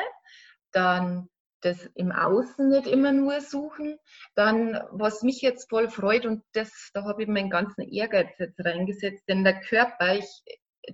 dann 0.71 1.29
das 1.61 1.89
im 1.95 2.11
Außen 2.11 2.69
nicht 2.69 2.87
immer 2.87 3.11
nur 3.11 3.41
suchen. 3.41 3.97
Dann, 4.35 4.79
was 4.91 5.21
mich 5.21 5.41
jetzt 5.41 5.69
voll 5.69 5.89
freut, 5.89 6.25
und 6.25 6.43
das, 6.53 6.91
da 6.93 7.03
habe 7.03 7.23
ich 7.23 7.29
meinen 7.29 7.49
ganzen 7.49 7.81
Ehrgeiz 7.81 8.29
jetzt 8.39 8.59
reingesetzt, 8.63 9.23
denn 9.27 9.43
der 9.43 9.59
Körper, 9.59 10.15
ich, 10.15 10.43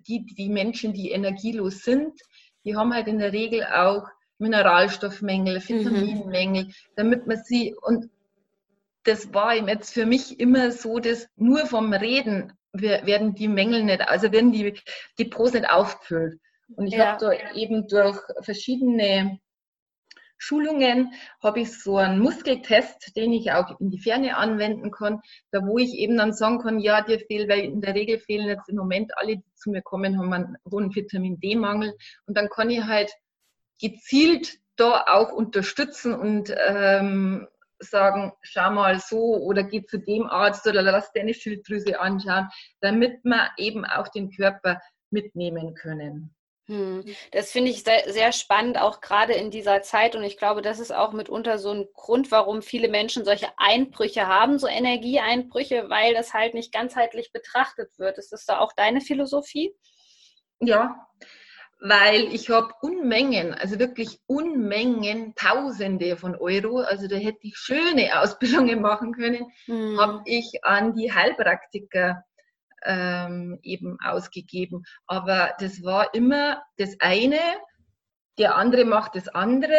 die, 0.08 0.26
die 0.26 0.50
Menschen, 0.50 0.94
die 0.94 1.12
energielos 1.12 1.80
sind, 1.80 2.20
die 2.66 2.76
haben 2.76 2.94
halt 2.94 3.08
in 3.08 3.20
der 3.20 3.34
Regel 3.34 3.66
auch 3.66 4.08
Mineralstoffmängel, 4.38 5.60
mhm. 5.60 5.68
Vitaminmängel, 5.68 6.64
mhm. 6.66 6.74
damit 6.96 7.28
man 7.28 7.38
sie, 7.44 7.76
und 7.82 8.10
das 9.04 9.34
war 9.34 9.56
jetzt 9.56 9.94
für 9.94 10.06
mich 10.06 10.40
immer 10.40 10.72
so, 10.72 11.00
dass 11.00 11.28
nur 11.36 11.66
vom 11.66 11.94
Reden 11.94 12.54
werden 12.74 13.34
die 13.34 13.48
Mängel 13.48 13.84
nicht, 13.84 14.02
also 14.02 14.32
werden 14.32 14.52
die 14.52 14.80
Depots 15.18 15.54
nicht 15.54 15.70
aufgefüllt. 15.70 16.40
Und 16.76 16.88
ich 16.88 16.94
ja. 16.94 17.14
habe 17.14 17.26
da 17.26 17.54
eben 17.54 17.88
durch 17.88 18.20
verschiedene 18.42 19.40
Schulungen 20.40 21.14
habe 21.44 21.60
ich 21.60 21.78
so 21.78 21.98
einen 21.98 22.20
Muskeltest, 22.20 23.16
den 23.18 23.34
ich 23.34 23.52
auch 23.52 23.80
in 23.80 23.92
die 23.92 24.00
Ferne 24.00 24.38
anwenden 24.38 24.90
kann, 24.90 25.22
da 25.52 25.66
wo 25.66 25.78
ich 25.78 25.94
eben 25.94 26.18
dann 26.18 26.34
sagen 26.34 26.60
kann, 26.60 26.80
ja, 26.80 27.02
dir 27.02 27.20
fehlt, 27.20 27.50
weil 27.50 27.60
in 27.60 27.82
der 27.82 27.94
Regel 27.94 28.20
fehlen 28.20 28.48
jetzt 28.48 28.70
im 28.70 28.78
Moment 28.78 29.12
alle, 29.18 29.38
die 29.38 29.54
zu 29.56 29.70
mir 29.70 29.82
kommen, 29.82 30.18
haben 30.18 30.34
einen 30.34 30.58
hohen 30.72 30.96
Vitamin 30.96 31.40
D-Mangel. 31.40 31.94
Und 32.26 32.38
dann 32.38 32.50
kann 32.50 32.70
ich 32.70 32.84
halt 32.84 33.12
gezielt 33.82 34.60
da 34.78 35.04
auch 35.08 35.34
unterstützen 35.34 36.14
und 36.14 36.56
ähm, 36.68 37.48
sagen, 37.80 38.34
schau 38.42 38.72
mal 38.72 39.00
so 39.00 39.38
oder 39.38 39.64
geh 39.64 39.86
zu 39.86 39.98
dem 39.98 40.26
Arzt 40.26 40.66
oder 40.68 40.82
lass 40.82 41.12
deine 41.12 41.34
Schilddrüse 41.34 42.00
anschauen, 42.00 42.48
damit 42.80 43.24
wir 43.24 43.50
eben 43.58 43.86
auch 43.86 44.08
den 44.08 44.32
Körper 44.32 44.82
mitnehmen 45.12 45.76
können. 45.76 46.34
Hm. 46.70 47.04
Das 47.32 47.52
finde 47.52 47.72
ich 47.72 47.84
sehr, 47.84 48.04
sehr, 48.14 48.32
spannend, 48.32 48.80
auch 48.80 49.02
gerade 49.02 49.34
in 49.34 49.50
dieser 49.50 49.82
Zeit. 49.82 50.16
Und 50.16 50.24
ich 50.24 50.38
glaube, 50.38 50.62
das 50.62 50.80
ist 50.80 50.94
auch 50.94 51.14
mitunter 51.14 51.58
so 51.58 51.72
ein 51.72 51.88
Grund, 51.96 52.30
warum 52.30 52.62
viele 52.62 52.90
Menschen 52.90 53.26
solche 53.26 53.48
Einbrüche 53.58 54.28
haben, 54.28 54.60
so 54.60 54.68
Energieeinbrüche, 54.68 55.90
weil 55.90 56.14
das 56.14 56.36
halt 56.36 56.54
nicht 56.54 56.72
ganzheitlich 56.72 57.32
betrachtet 57.32 57.98
wird. 57.98 58.20
Ist 58.20 58.32
das 58.32 58.46
da 58.46 58.60
auch 58.60 58.72
deine 58.74 59.02
Philosophie? 59.02 59.74
Ja, 60.60 61.08
weil 61.82 62.32
ich 62.36 62.52
habe 62.52 62.72
Unmengen, 62.82 63.56
also 63.56 63.80
wirklich 63.80 64.20
Unmengen, 64.28 65.34
Tausende 65.34 66.18
von 66.18 66.36
Euro, 66.36 66.82
also 66.82 67.08
da 67.08 67.16
hätte 67.16 67.40
ich 67.42 67.56
schöne 67.58 68.22
Ausbildungen 68.22 68.80
machen 68.82 69.14
können, 69.14 69.52
hm. 69.66 70.00
habe 70.00 70.22
ich 70.26 70.64
an 70.64 70.94
die 70.94 71.12
Heilpraktiker 71.12 72.26
ähm, 72.86 73.60
eben 73.64 73.98
ausgegeben. 74.04 74.84
Aber 75.08 75.54
das 75.60 75.84
war 75.84 76.14
immer 76.14 76.62
das 76.78 76.96
eine, 77.00 77.40
der 78.38 78.56
andere 78.56 78.86
macht 78.86 79.16
das 79.16 79.28
andere. 79.28 79.76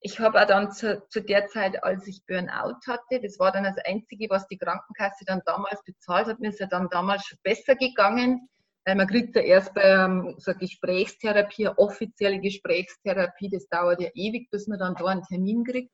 Ich 0.00 0.18
habe 0.18 0.42
auch 0.42 0.46
dann 0.46 0.72
zu, 0.72 1.00
zu, 1.08 1.22
der 1.22 1.46
Zeit, 1.46 1.84
als 1.84 2.06
ich 2.08 2.24
Burnout 2.26 2.80
hatte, 2.88 3.20
das 3.22 3.38
war 3.38 3.52
dann 3.52 3.64
das 3.64 3.76
Einzige, 3.84 4.28
was 4.28 4.48
die 4.48 4.58
Krankenkasse 4.58 5.24
dann 5.24 5.42
damals 5.46 5.82
bezahlt 5.84 6.26
hat, 6.26 6.40
mir 6.40 6.48
ist 6.48 6.58
ja 6.58 6.66
dann 6.66 6.88
damals 6.90 7.24
schon 7.24 7.38
besser 7.42 7.76
gegangen. 7.76 8.48
Weil 8.84 8.96
man 8.96 9.06
kriegt 9.06 9.36
ja 9.36 9.42
erst 9.42 9.74
bei 9.74 9.82
ähm, 9.82 10.34
so 10.38 10.52
Gesprächstherapie, 10.54 11.68
offizielle 11.68 12.40
Gesprächstherapie, 12.40 13.48
das 13.48 13.68
dauert 13.68 14.00
ja 14.00 14.08
ewig, 14.14 14.50
bis 14.50 14.66
man 14.66 14.80
dann 14.80 14.96
da 14.96 15.04
einen 15.04 15.22
Termin 15.22 15.62
kriegt. 15.62 15.92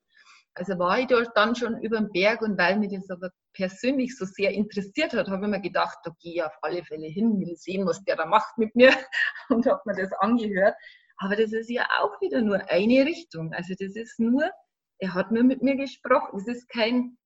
Also 0.59 0.79
war 0.79 0.99
ich 0.99 1.07
dort 1.07 1.31
dann 1.35 1.55
schon 1.55 1.81
über 1.83 1.99
den 1.99 2.11
Berg 2.13 2.43
und 2.43 2.59
weil 2.59 2.79
mich 2.79 2.93
das 2.93 3.11
aber 3.11 3.31
persönlich 3.53 4.17
so 4.17 4.25
sehr 4.25 4.51
interessiert 4.53 5.13
hat, 5.13 5.29
habe 5.29 5.45
ich 5.45 5.51
mir 5.51 5.61
gedacht, 5.61 5.99
da 6.05 6.11
gehe 6.21 6.35
ich 6.35 6.43
auf 6.43 6.57
alle 6.63 6.85
Fälle 6.85 7.07
hin, 7.07 7.39
will 7.41 7.57
sehen, 7.57 7.87
was 7.87 8.03
der 8.05 8.17
da 8.17 8.27
macht 8.27 8.59
mit 8.59 8.75
mir 8.75 8.91
und 9.49 9.67
habe 9.67 9.81
mir 9.85 9.95
das 9.95 10.13
angehört. 10.21 10.75
Aber 11.19 11.37
das 11.37 11.53
ist 11.53 11.71
ja 11.71 11.87
auch 12.01 12.21
wieder 12.21 12.41
nur 12.41 12.71
eine 12.71 13.05
Richtung. 13.05 13.53
Also 13.53 13.75
das 13.79 13.97
ist 13.97 14.19
nur, 14.21 14.51
er 14.99 15.15
hat 15.15 15.31
nur 15.33 15.45
mit 15.45 15.63
mir 15.63 15.77
gesprochen. 15.77 16.39
Es 16.39 16.47
ist 16.47 16.69
kein 16.69 17.17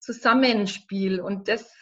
Zusammenspiel 0.00 1.20
und 1.20 1.48
das 1.48 1.74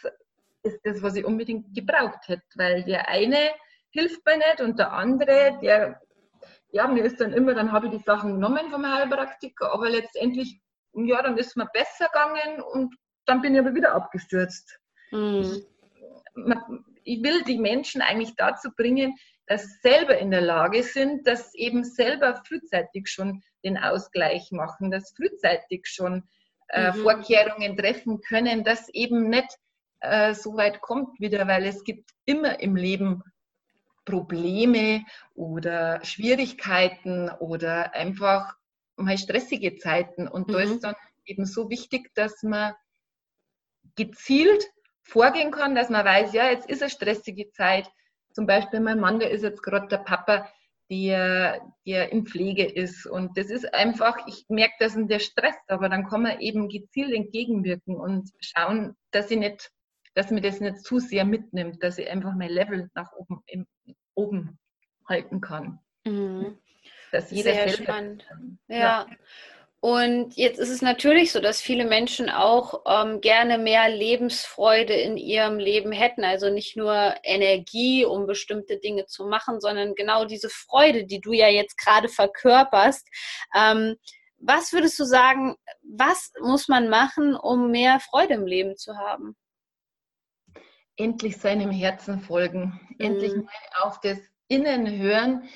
ist 0.63 0.79
das, 0.83 1.01
was 1.01 1.15
ich 1.15 1.25
unbedingt 1.25 1.73
gebraucht 1.73 2.27
hätte, 2.27 2.43
weil 2.55 2.83
der 2.83 3.07
eine 3.09 3.51
hilft 3.91 4.25
mir 4.25 4.37
nicht 4.37 4.61
und 4.61 4.79
der 4.79 4.91
andere, 4.91 5.57
der, 5.61 6.01
ja, 6.71 6.87
mir 6.87 7.03
ist 7.03 7.19
dann 7.21 7.33
immer, 7.33 7.53
dann 7.53 7.71
habe 7.71 7.87
ich 7.87 7.93
die 7.93 8.03
Sachen 8.03 8.33
genommen 8.33 8.69
vom 8.69 8.85
Heilpraktiker, 8.85 9.71
aber 9.71 9.89
letztendlich, 9.89 10.61
ja, 11.05 11.21
dann 11.21 11.37
ist 11.37 11.57
mir 11.57 11.67
besser 11.73 12.07
gegangen 12.07 12.61
und 12.61 12.95
dann 13.25 13.41
bin 13.41 13.53
ich 13.53 13.59
aber 13.59 13.75
wieder 13.75 13.93
abgestürzt. 13.93 14.79
Mhm. 15.11 15.63
Ich, 16.35 16.67
ich 17.03 17.23
will 17.23 17.43
die 17.43 17.57
Menschen 17.57 18.01
eigentlich 18.01 18.35
dazu 18.35 18.69
bringen, 18.75 19.15
dass 19.47 19.63
sie 19.63 19.77
selber 19.81 20.17
in 20.17 20.31
der 20.31 20.41
Lage 20.41 20.83
sind, 20.83 21.25
dass 21.25 21.53
eben 21.55 21.83
selber 21.83 22.41
frühzeitig 22.45 23.07
schon 23.07 23.41
den 23.63 23.77
Ausgleich 23.77 24.51
machen, 24.51 24.91
dass 24.91 25.13
frühzeitig 25.15 25.85
schon 25.85 26.27
äh, 26.69 26.91
mhm. 26.91 26.95
Vorkehrungen 26.95 27.77
treffen 27.77 28.21
können, 28.21 28.63
dass 28.63 28.89
eben 28.89 29.29
nicht 29.29 29.57
äh, 30.01 30.33
so 30.33 30.55
weit 30.57 30.81
kommt 30.81 31.19
wieder, 31.19 31.47
weil 31.47 31.65
es 31.65 31.83
gibt 31.83 32.11
immer 32.25 32.59
im 32.59 32.75
Leben 32.75 33.23
Probleme 34.05 35.05
oder 35.35 36.03
Schwierigkeiten 36.03 37.29
oder 37.29 37.93
einfach 37.93 38.55
mal 38.97 39.17
stressige 39.17 39.77
Zeiten. 39.77 40.27
Und 40.27 40.47
mhm. 40.47 40.53
da 40.53 40.59
ist 40.59 40.83
dann 40.83 40.95
eben 41.25 41.45
so 41.45 41.69
wichtig, 41.69 42.13
dass 42.15 42.43
man 42.43 42.73
gezielt 43.95 44.65
vorgehen 45.03 45.51
kann, 45.51 45.75
dass 45.75 45.89
man 45.89 46.05
weiß, 46.05 46.33
ja, 46.33 46.49
jetzt 46.49 46.69
ist 46.69 46.81
eine 46.81 46.91
stressige 46.91 47.51
Zeit. 47.51 47.89
Zum 48.33 48.45
Beispiel 48.45 48.79
mein 48.79 48.99
Mann, 48.99 49.19
der 49.19 49.31
ist 49.31 49.43
jetzt 49.43 49.63
gerade 49.63 49.87
der 49.87 49.99
Papa, 49.99 50.51
der, 50.89 51.61
der 51.85 52.11
in 52.11 52.25
Pflege 52.25 52.65
ist. 52.65 53.05
Und 53.05 53.37
das 53.37 53.49
ist 53.49 53.73
einfach, 53.73 54.27
ich 54.27 54.45
merke, 54.49 54.75
dass 54.79 54.95
ihn 54.95 55.07
der 55.07 55.19
stresst, 55.19 55.69
aber 55.69 55.89
dann 55.89 56.07
kann 56.07 56.23
man 56.23 56.39
eben 56.39 56.69
gezielt 56.69 57.13
entgegenwirken 57.13 57.95
und 57.95 58.29
schauen, 58.39 58.95
dass 59.11 59.31
ich 59.31 59.37
nicht 59.37 59.71
dass 60.17 60.31
mir 60.31 60.41
das 60.41 60.59
nicht 60.59 60.83
zu 60.83 60.97
sehr 60.97 61.25
mitnimmt, 61.25 61.83
dass 61.83 61.99
ich 61.99 62.09
einfach 62.09 62.33
mein 62.33 62.49
Level 62.49 62.89
nach 62.95 63.11
oben, 63.13 63.43
im, 63.45 63.67
oben 64.15 64.57
halten 65.07 65.41
kann. 65.41 65.77
Mhm. 66.05 66.57
Dass 67.11 67.31
jeder 67.31 67.53
sehr 67.53 67.69
spannend. 67.69 68.25
Ja. 68.67 68.77
ja. 68.77 69.07
Und 69.79 70.35
jetzt 70.35 70.59
ist 70.59 70.71
es 70.71 70.81
natürlich 70.81 71.31
so, 71.31 71.39
dass 71.39 71.61
viele 71.61 71.85
Menschen 71.85 72.29
auch 72.29 72.81
ähm, 72.87 73.21
gerne 73.21 73.59
mehr 73.59 73.87
Lebensfreude 73.89 74.93
in 74.93 75.17
ihrem 75.17 75.59
Leben 75.59 75.91
hätten. 75.91 76.23
Also 76.23 76.49
nicht 76.49 76.75
nur 76.75 77.15
Energie, 77.23 78.03
um 78.03 78.25
bestimmte 78.25 78.79
Dinge 78.79 79.05
zu 79.05 79.27
machen, 79.27 79.61
sondern 79.61 79.93
genau 79.93 80.25
diese 80.25 80.49
Freude, 80.49 81.05
die 81.05 81.21
du 81.21 81.31
ja 81.31 81.47
jetzt 81.47 81.77
gerade 81.77 82.09
verkörperst. 82.09 83.07
Ähm, 83.55 83.95
was 84.39 84.73
würdest 84.73 84.97
du 84.99 85.03
sagen, 85.03 85.55
was 85.83 86.31
muss 86.41 86.67
man 86.67 86.89
machen, 86.89 87.35
um 87.35 87.69
mehr 87.69 87.99
Freude 87.99 88.33
im 88.33 88.47
Leben 88.47 88.75
zu 88.77 88.97
haben? 88.97 89.35
endlich 90.97 91.37
seinem 91.37 91.71
Herzen 91.71 92.19
folgen, 92.19 92.79
mhm. 92.97 93.05
endlich 93.05 93.35
mal 93.35 93.83
auf 93.83 94.01
das 94.01 94.17
innen 94.47 94.97
hören 94.97 95.47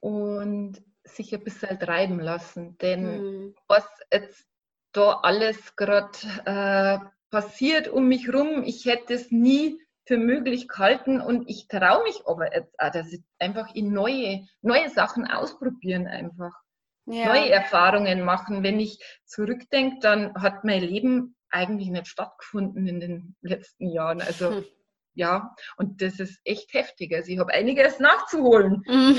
und 0.00 0.82
sich 1.04 1.34
ein 1.34 1.44
bisschen 1.44 1.78
treiben 1.78 2.20
lassen. 2.20 2.76
Denn 2.78 3.22
mhm. 3.22 3.54
was 3.66 3.86
jetzt 4.12 4.46
da 4.92 5.20
alles 5.22 5.76
gerade 5.76 6.10
äh, 6.44 6.98
passiert 7.30 7.88
um 7.88 8.08
mich 8.08 8.32
rum, 8.32 8.62
ich 8.64 8.86
hätte 8.86 9.14
es 9.14 9.30
nie 9.30 9.80
für 10.06 10.16
möglich 10.16 10.68
gehalten 10.68 11.20
und 11.20 11.48
ich 11.50 11.68
traue 11.68 12.02
mich 12.04 12.22
aber 12.26 12.54
jetzt 12.54 12.74
auch, 12.80 12.90
dass 12.90 13.12
ich 13.12 13.22
einfach 13.38 13.74
in 13.74 13.92
neue, 13.92 14.46
neue 14.62 14.88
Sachen 14.88 15.26
ausprobieren 15.26 16.06
einfach. 16.06 16.52
Ja. 17.04 17.26
Neue 17.26 17.50
Erfahrungen 17.50 18.22
machen. 18.22 18.62
Wenn 18.62 18.80
ich 18.80 18.98
zurückdenke, 19.24 19.98
dann 20.00 20.34
hat 20.34 20.64
mein 20.64 20.82
Leben 20.82 21.36
eigentlich 21.50 21.88
nicht 21.88 22.06
stattgefunden 22.06 22.86
in 22.86 23.00
den 23.00 23.36
letzten 23.42 23.88
Jahren. 23.88 24.20
Also 24.20 24.56
hm. 24.56 24.64
ja, 25.18 25.52
und 25.76 26.00
das 26.00 26.20
ist 26.20 26.40
echt 26.44 26.72
heftig. 26.72 27.12
Also 27.12 27.32
ich 27.32 27.38
habe 27.40 27.52
einiges 27.52 27.98
nachzuholen. 27.98 28.82
Mhm. 28.88 29.18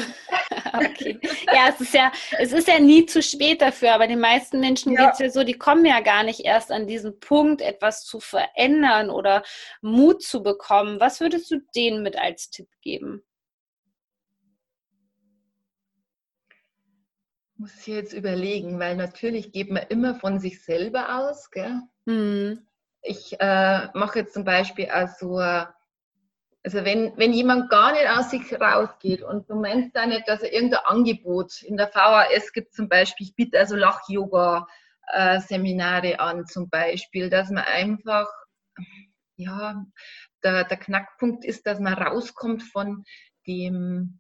okay. 0.74 1.20
Ja, 1.46 1.70
es 1.70 1.82
ist 1.82 1.94
ja, 1.94 2.12
es 2.38 2.52
ist 2.52 2.68
ja 2.68 2.80
nie 2.80 3.06
zu 3.06 3.22
spät 3.22 3.62
dafür, 3.62 3.94
aber 3.94 4.08
den 4.08 4.20
meisten 4.20 4.60
Menschen 4.60 4.94
ja. 4.94 5.06
geht 5.06 5.14
es 5.14 5.20
ja 5.20 5.30
so, 5.30 5.44
die 5.44 5.58
kommen 5.58 5.86
ja 5.86 6.00
gar 6.02 6.24
nicht 6.24 6.42
erst 6.42 6.72
an 6.72 6.88
diesen 6.88 7.20
Punkt, 7.20 7.62
etwas 7.62 8.04
zu 8.04 8.20
verändern 8.20 9.10
oder 9.10 9.44
Mut 9.82 10.24
zu 10.24 10.44
bekommen. 10.44 11.00
Was 11.00 11.20
würdest 11.20 11.52
du 11.52 11.60
denen 11.76 12.04
mit 12.04 12.18
als 12.18 12.50
Tipp 12.50 12.70
geben? 12.82 13.24
muss 17.60 17.76
ich 17.80 17.88
jetzt 17.88 18.14
überlegen, 18.14 18.80
weil 18.80 18.96
natürlich 18.96 19.52
geht 19.52 19.70
man 19.70 19.84
immer 19.90 20.16
von 20.16 20.40
sich 20.40 20.64
selber 20.64 21.18
aus. 21.20 21.52
Gell? 21.52 21.82
Mhm. 22.06 22.66
Ich 23.02 23.36
äh, 23.40 23.88
mache 23.94 24.20
jetzt 24.20 24.34
zum 24.34 24.46
Beispiel 24.46 24.88
also, 24.88 25.42
also 26.64 26.84
wenn, 26.84 27.16
wenn 27.18 27.32
jemand 27.34 27.70
gar 27.70 27.92
nicht 27.94 28.08
aus 28.08 28.32
sich 28.32 28.60
rausgeht 28.60 29.22
und 29.24 29.50
du 29.50 29.56
meinst 29.56 29.96
da 29.96 30.06
nicht, 30.06 30.28
dass 30.28 30.42
er 30.42 30.52
irgendein 30.54 30.86
Angebot 30.86 31.62
in 31.62 31.78
der 31.78 31.88
VHS 31.88 32.52
gibt 32.54 32.74
zum 32.74 32.90
Beispiel, 32.90 33.28
ich 33.28 33.36
biete 33.36 33.58
also 33.58 33.76
Lach-Yoga-Seminare 33.76 36.20
an 36.20 36.46
zum 36.46 36.70
Beispiel, 36.70 37.30
dass 37.30 37.50
man 37.50 37.64
einfach, 37.64 38.28
ja, 39.38 39.86
der, 40.44 40.66
der 40.66 40.78
Knackpunkt 40.78 41.46
ist, 41.46 41.66
dass 41.66 41.80
man 41.80 41.94
rauskommt 41.94 42.64
von 42.64 43.06
dem 43.48 44.20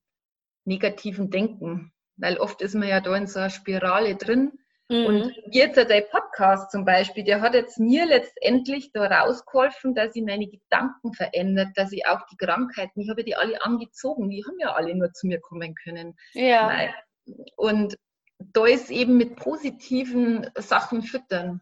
negativen 0.65 1.29
Denken 1.29 1.91
weil 2.19 2.37
oft 2.37 2.61
ist 2.61 2.75
man 2.75 2.87
ja 2.87 2.99
da 2.99 3.15
in 3.15 3.27
so 3.27 3.39
einer 3.39 3.49
Spirale 3.49 4.15
drin. 4.15 4.58
Mhm. 4.89 5.05
Und 5.05 5.35
jetzt 5.51 5.77
der 5.77 6.01
Podcast 6.01 6.71
zum 6.71 6.83
Beispiel, 6.83 7.23
der 7.23 7.41
hat 7.41 7.53
jetzt 7.53 7.79
mir 7.79 8.07
letztendlich 8.07 8.91
da 8.91 9.05
rausgeholfen, 9.05 9.93
dass 9.93 10.15
ich 10.15 10.23
meine 10.23 10.47
Gedanken 10.47 11.13
verändert, 11.13 11.69
dass 11.75 11.91
ich 11.91 12.07
auch 12.07 12.25
die 12.31 12.37
Krankheiten, 12.37 13.01
ich 13.01 13.09
habe 13.09 13.23
die 13.23 13.35
alle 13.35 13.63
angezogen, 13.63 14.29
die 14.29 14.43
haben 14.43 14.57
ja 14.59 14.73
alle 14.73 14.95
nur 14.95 15.13
zu 15.13 15.27
mir 15.27 15.39
kommen 15.39 15.75
können. 15.75 16.17
Ja. 16.33 16.89
Und 17.55 17.97
da 18.39 18.65
ist 18.65 18.89
eben 18.89 19.17
mit 19.17 19.35
positiven 19.35 20.49
Sachen 20.55 21.03
füttern. 21.03 21.61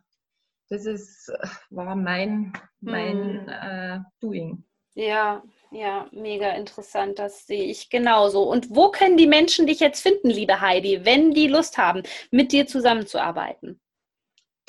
Das 0.70 0.86
ist, 0.86 1.32
war 1.70 1.96
mein, 1.96 2.54
mein 2.80 3.44
mhm. 3.44 3.50
äh, 3.50 4.00
Doing. 4.22 4.64
Ja, 4.94 5.44
ja, 5.72 6.08
mega 6.12 6.52
interessant. 6.52 7.20
Das 7.20 7.46
sehe 7.46 7.66
ich 7.66 7.90
genauso. 7.90 8.44
Und 8.44 8.76
wo 8.76 8.90
können 8.90 9.18
die 9.18 9.28
Menschen 9.28 9.68
dich 9.68 9.80
jetzt 9.80 10.02
finden, 10.02 10.30
liebe 10.30 10.62
Heidi, 10.62 11.06
wenn 11.06 11.32
die 11.32 11.48
Lust 11.48 11.78
haben, 11.78 12.04
mit 12.32 12.52
dir 12.52 12.68
zusammenzuarbeiten? 12.68 13.80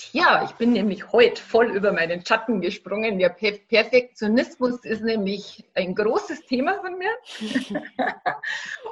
Tja, 0.01 0.45
ich 0.45 0.53
bin 0.53 0.75
nämlich 0.75 1.11
heute 1.11 1.43
voll 1.43 1.73
über 1.73 1.93
meinen 1.93 2.25
Schatten 2.25 2.61
gesprungen. 2.61 3.19
Der 3.19 3.31
Perfektionismus 3.31 4.85
ist 4.85 5.03
nämlich 5.03 5.69
ein 5.75 5.93
großes 5.97 6.47
Thema 6.47 6.81
von 6.81 6.97
mir. 6.99 7.11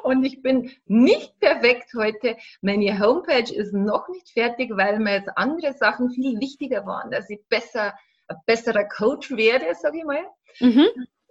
Und 0.02 0.24
ich 0.24 0.42
bin 0.42 0.72
nicht 0.86 1.38
perfekt 1.38 1.92
heute. 1.96 2.36
Meine 2.60 2.98
Homepage 2.98 3.54
ist 3.54 3.72
noch 3.72 4.08
nicht 4.08 4.30
fertig, 4.30 4.72
weil 4.74 4.98
mir 4.98 5.18
jetzt 5.18 5.30
andere 5.36 5.74
Sachen 5.74 6.10
viel 6.10 6.40
wichtiger 6.40 6.84
waren, 6.86 7.12
dass 7.12 7.30
ich 7.30 7.38
besser, 7.48 7.94
ein 8.26 8.38
besserer 8.44 8.84
Coach 8.84 9.30
werde, 9.30 9.72
sage 9.76 9.98
ich 9.98 10.04
mal. 10.04 10.24
Mhm. 10.58 10.88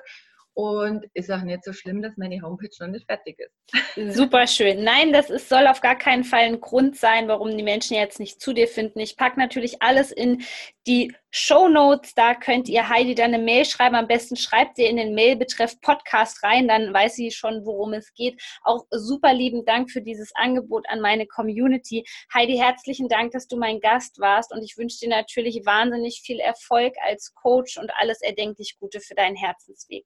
Und 0.58 1.06
ist 1.14 1.30
auch 1.30 1.44
nicht 1.44 1.64
so 1.64 1.72
schlimm, 1.72 2.02
dass 2.02 2.18
meine 2.18 2.42
Homepage 2.42 2.72
noch 2.80 2.88
nicht 2.88 3.06
fertig 3.06 3.38
ist. 3.38 4.16
Super 4.18 4.48
schön. 4.48 4.84
Nein, 4.84 5.14
das 5.14 5.30
ist, 5.30 5.50
soll 5.50 5.68
auf 5.68 5.82
gar 5.82 5.96
keinen 5.96 6.24
Fall 6.24 6.46
ein 6.46 6.60
Grund 6.60 6.98
sein, 6.98 7.28
warum 7.28 7.56
die 7.56 7.62
Menschen 7.62 7.96
jetzt 7.96 8.20
nicht 8.20 8.42
zu 8.42 8.54
dir 8.54 8.68
finden. 8.68 9.00
Ich 9.00 9.18
packe 9.18 9.40
natürlich 9.40 9.84
alles 9.84 10.12
in 10.12 10.44
die 10.88 11.14
Show 11.30 11.68
Notes. 11.68 12.16
Da 12.16 12.34
könnt 12.34 12.70
ihr 12.70 12.90
Heidi 12.90 13.14
dann 13.14 13.36
eine 13.36 13.44
Mail 13.44 13.66
schreiben. 13.66 13.94
Am 13.94 14.08
besten 14.08 14.36
schreibt 14.36 14.80
ihr 14.80 14.90
in 14.90 14.98
den 14.98 15.14
Mailbetreff 15.14 15.80
Podcast 15.80 16.44
rein, 16.44 16.68
dann 16.68 16.92
weiß 16.92 17.14
sie 17.14 17.30
schon, 17.30 17.64
worum 17.64 17.94
es 17.94 18.12
geht. 18.16 18.42
Auch 18.64 18.84
super 18.90 19.36
lieben 19.36 19.64
Dank 19.64 19.92
für 19.92 20.02
dieses 20.02 20.32
Angebot 20.34 20.90
an 20.90 21.02
meine 21.02 21.28
Community. 21.28 22.04
Heidi, 22.34 22.58
herzlichen 22.58 23.10
Dank, 23.10 23.32
dass 23.32 23.48
du 23.48 23.58
mein 23.58 23.80
Gast 23.80 24.18
warst 24.18 24.52
und 24.52 24.64
ich 24.64 24.76
wünsche 24.76 24.98
dir 25.02 25.10
natürlich 25.10 25.68
wahnsinnig 25.68 26.22
viel 26.26 26.40
Erfolg 26.40 26.96
als 27.06 27.36
Coach 27.36 27.78
und 27.78 27.92
alles 28.00 28.24
erdenklich 28.24 28.78
Gute 28.80 29.02
für 29.02 29.14
deinen 29.14 29.36
Herzensweg. 29.36 30.04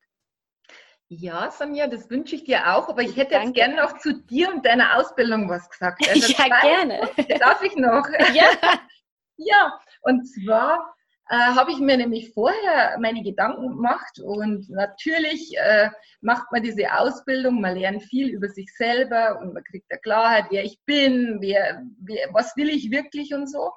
Ja, 1.14 1.52
Sonja, 1.52 1.88
das 1.88 2.10
wünsche 2.10 2.38
ich 2.38 2.46
dir 2.46 2.74
auch, 2.74 2.88
aber 2.88 3.02
ich 3.02 3.18
hätte 3.18 3.32
Danke. 3.32 3.48
jetzt 3.48 3.56
gerne 3.56 3.76
noch 3.76 3.98
zu 3.98 4.14
dir 4.14 4.50
und 4.50 4.66
deiner 4.66 4.96
Ausbildung 4.96 5.50
was 5.50 5.70
gesagt. 5.70 6.08
Also 6.08 6.26
ja, 6.32 6.38
zwei, 6.38 6.62
gerne. 6.62 7.02
Darf 7.38 7.62
ich 7.64 7.76
noch? 7.76 8.08
Ja. 8.34 8.46
ja, 9.36 9.78
und 10.04 10.24
zwar 10.26 10.96
äh, 11.28 11.36
habe 11.36 11.72
ich 11.72 11.80
mir 11.80 11.98
nämlich 11.98 12.34
vorher 12.34 12.98
meine 13.02 13.24
Gedanken 13.24 13.76
gemacht 13.76 14.20
und 14.24 14.70
natürlich 14.70 15.52
äh, 15.58 15.90
macht 16.22 16.50
man 16.54 16.64
diese 16.64 16.90
Ausbildung, 16.94 17.60
man 17.60 17.76
lernt 17.76 18.04
viel 18.04 18.30
über 18.30 18.48
sich 18.48 18.74
selber 18.78 19.38
und 19.42 19.54
man 19.54 19.66
kriegt 19.66 19.92
eine 19.92 20.00
Klarheit, 20.00 20.46
wer 20.50 20.64
ich 20.64 20.80
bin, 20.86 21.40
wer, 21.42 21.84
wer, 22.00 22.30
was 22.32 22.56
will 22.56 22.70
ich 22.70 22.90
wirklich 22.90 23.34
und 23.34 23.48
so. 23.48 23.74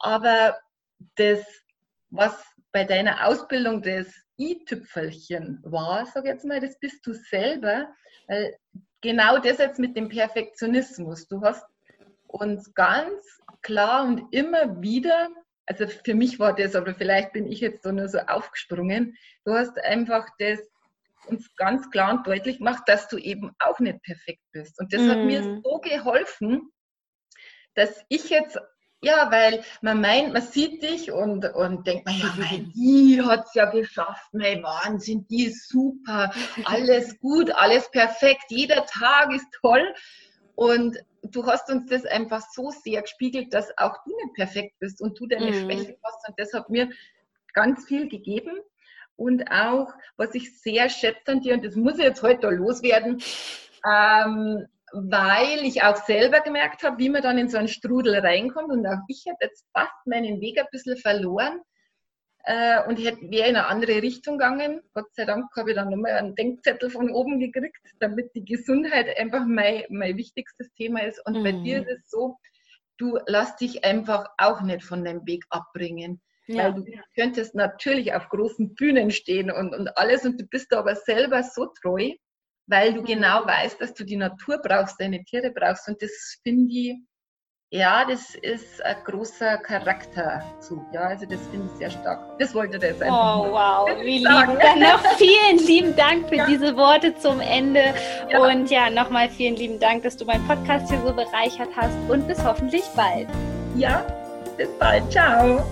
Aber 0.00 0.58
das, 1.14 1.46
was 2.10 2.47
bei 2.72 2.84
deiner 2.84 3.26
Ausbildung 3.26 3.82
das 3.82 4.06
i-Tüpfelchen 4.38 5.60
war, 5.64 6.06
sag 6.06 6.24
jetzt 6.24 6.44
mal, 6.44 6.60
das 6.60 6.78
bist 6.78 7.06
du 7.06 7.12
selber. 7.12 7.88
Weil 8.26 8.56
genau 9.00 9.38
das 9.38 9.58
jetzt 9.58 9.78
mit 9.78 9.96
dem 9.96 10.08
Perfektionismus. 10.08 11.26
Du 11.28 11.40
hast 11.42 11.64
uns 12.26 12.72
ganz 12.74 13.40
klar 13.62 14.04
und 14.04 14.32
immer 14.32 14.80
wieder, 14.80 15.28
also 15.66 15.86
für 15.86 16.14
mich 16.14 16.38
war 16.38 16.54
das, 16.54 16.74
aber 16.74 16.94
vielleicht 16.94 17.32
bin 17.32 17.46
ich 17.46 17.60
jetzt 17.60 17.82
so 17.82 17.90
nur 17.90 18.08
so 18.08 18.18
aufgesprungen, 18.18 19.16
du 19.44 19.54
hast 19.54 19.78
einfach 19.78 20.26
das 20.38 20.60
uns 21.26 21.54
ganz 21.56 21.90
klar 21.90 22.12
und 22.12 22.26
deutlich 22.26 22.58
gemacht, 22.58 22.84
dass 22.86 23.08
du 23.08 23.18
eben 23.18 23.54
auch 23.58 23.78
nicht 23.80 24.02
perfekt 24.02 24.42
bist. 24.52 24.78
Und 24.78 24.92
das 24.94 25.02
mm. 25.02 25.10
hat 25.10 25.18
mir 25.18 25.42
mhm. 25.42 25.62
so 25.62 25.78
geholfen, 25.78 26.70
dass 27.74 28.02
ich 28.08 28.30
jetzt 28.30 28.58
ja, 29.00 29.30
weil 29.30 29.62
man 29.80 30.00
meint, 30.00 30.32
man 30.32 30.42
sieht 30.42 30.82
dich 30.82 31.12
und, 31.12 31.44
und 31.54 31.86
denkt 31.86 32.04
man, 32.06 32.18
ja, 32.18 32.34
mein, 32.36 32.72
die 32.74 33.22
hat 33.22 33.46
es 33.46 33.54
ja 33.54 33.70
geschafft, 33.70 34.28
mein 34.32 34.62
Wahnsinn, 34.62 35.26
die 35.28 35.46
ist 35.46 35.68
super, 35.68 36.32
alles 36.64 37.18
gut, 37.20 37.50
alles 37.52 37.90
perfekt, 37.90 38.44
jeder 38.48 38.84
Tag 38.86 39.32
ist 39.32 39.46
toll. 39.60 39.94
Und 40.56 40.98
du 41.22 41.46
hast 41.46 41.70
uns 41.70 41.88
das 41.88 42.04
einfach 42.04 42.42
so 42.52 42.70
sehr 42.70 43.02
gespiegelt, 43.02 43.54
dass 43.54 43.76
auch 43.78 43.96
du 44.04 44.16
nicht 44.16 44.34
perfekt 44.34 44.78
bist 44.80 45.00
und 45.00 45.18
du 45.20 45.26
deine 45.26 45.52
mhm. 45.52 45.54
Schwächen 45.54 45.96
hast. 46.02 46.28
Und 46.28 46.38
das 46.38 46.52
hat 46.52 46.68
mir 46.68 46.90
ganz 47.54 47.84
viel 47.86 48.08
gegeben. 48.08 48.58
Und 49.14 49.50
auch, 49.50 49.92
was 50.16 50.34
ich 50.34 50.60
sehr 50.60 50.88
schätze 50.88 51.32
an 51.32 51.40
dir, 51.40 51.54
und 51.54 51.64
das 51.64 51.76
muss 51.76 51.98
ich 51.98 52.04
jetzt 52.04 52.22
heute 52.22 52.50
loswerden, 52.50 53.22
ähm, 53.88 54.66
weil 54.92 55.64
ich 55.64 55.82
auch 55.82 55.96
selber 55.96 56.40
gemerkt 56.40 56.82
habe, 56.82 56.98
wie 56.98 57.08
man 57.08 57.22
dann 57.22 57.38
in 57.38 57.48
so 57.48 57.58
einen 57.58 57.68
Strudel 57.68 58.18
reinkommt 58.18 58.70
und 58.70 58.86
auch 58.86 59.00
ich 59.08 59.24
habe 59.28 59.38
jetzt 59.40 59.66
fast 59.72 60.06
meinen 60.06 60.40
Weg 60.40 60.58
ein 60.58 60.66
bisschen 60.70 60.96
verloren 60.96 61.60
äh, 62.44 62.82
und 62.88 62.98
wäre 62.98 63.48
in 63.48 63.56
eine 63.56 63.66
andere 63.66 64.02
Richtung 64.02 64.38
gegangen. 64.38 64.80
Gott 64.94 65.14
sei 65.14 65.24
Dank 65.26 65.46
habe 65.56 65.70
ich 65.70 65.76
dann 65.76 65.90
nochmal 65.90 66.12
einen 66.12 66.34
Denkzettel 66.34 66.90
von 66.90 67.10
oben 67.10 67.38
gekriegt, 67.38 67.76
damit 68.00 68.34
die 68.34 68.44
Gesundheit 68.44 69.18
einfach 69.18 69.44
mein, 69.46 69.84
mein 69.90 70.16
wichtigstes 70.16 70.72
Thema 70.74 71.02
ist. 71.02 71.24
Und 71.26 71.38
mhm. 71.38 71.44
bei 71.44 71.52
dir 71.52 71.86
ist 71.86 72.04
es 72.04 72.10
so, 72.10 72.38
du 72.96 73.18
lass 73.26 73.56
dich 73.56 73.84
einfach 73.84 74.26
auch 74.38 74.62
nicht 74.62 74.82
von 74.82 75.04
deinem 75.04 75.26
Weg 75.26 75.44
abbringen. 75.50 76.20
Ja. 76.46 76.64
Weil 76.64 76.74
du 76.74 76.84
könntest 77.14 77.54
natürlich 77.54 78.14
auf 78.14 78.30
großen 78.30 78.74
Bühnen 78.74 79.10
stehen 79.10 79.50
und, 79.50 79.74
und 79.74 79.98
alles 79.98 80.24
und 80.24 80.40
du 80.40 80.46
bist 80.46 80.72
aber 80.72 80.96
selber 80.96 81.42
so 81.42 81.66
treu, 81.82 82.12
weil 82.68 82.94
du 82.94 83.02
genau 83.02 83.44
weißt, 83.44 83.80
dass 83.80 83.94
du 83.94 84.04
die 84.04 84.16
Natur 84.16 84.60
brauchst, 84.62 85.00
deine 85.00 85.24
Tiere 85.24 85.50
brauchst. 85.50 85.88
Und 85.88 86.00
das 86.00 86.38
finde 86.42 86.72
ich, 86.72 86.96
ja, 87.70 88.06
das 88.06 88.34
ist 88.34 88.82
ein 88.82 88.96
großer 89.04 89.58
Charakterzug. 89.58 90.82
Ja, 90.92 91.02
also 91.02 91.26
das 91.26 91.38
finde 91.48 91.68
ich 91.70 91.78
sehr 91.78 91.90
stark. 91.90 92.38
Das 92.38 92.54
wollte 92.54 92.78
der 92.78 92.94
sein. 92.94 93.10
Oh, 93.10 93.50
wow, 93.50 93.88
wie 94.00 94.18
lieb. 94.18 94.58
Dann 94.60 94.80
noch 94.80 95.04
vielen 95.18 95.58
lieben 95.58 95.94
Dank 95.94 96.28
für 96.30 96.36
ja. 96.36 96.46
diese 96.46 96.74
Worte 96.76 97.14
zum 97.18 97.40
Ende. 97.40 97.94
Ja. 98.30 98.38
Und 98.40 98.70
ja, 98.70 98.88
nochmal 98.88 99.28
vielen 99.28 99.56
lieben 99.56 99.78
Dank, 99.78 100.02
dass 100.02 100.16
du 100.16 100.24
meinen 100.24 100.46
Podcast 100.46 100.88
hier 100.88 101.00
so 101.02 101.12
bereichert 101.12 101.68
hast. 101.76 101.96
Und 102.08 102.26
bis 102.26 102.42
hoffentlich 102.42 102.84
bald. 102.96 103.28
Ja, 103.76 104.00
bis 104.56 104.70
bald. 104.78 105.10
Ciao. 105.12 105.62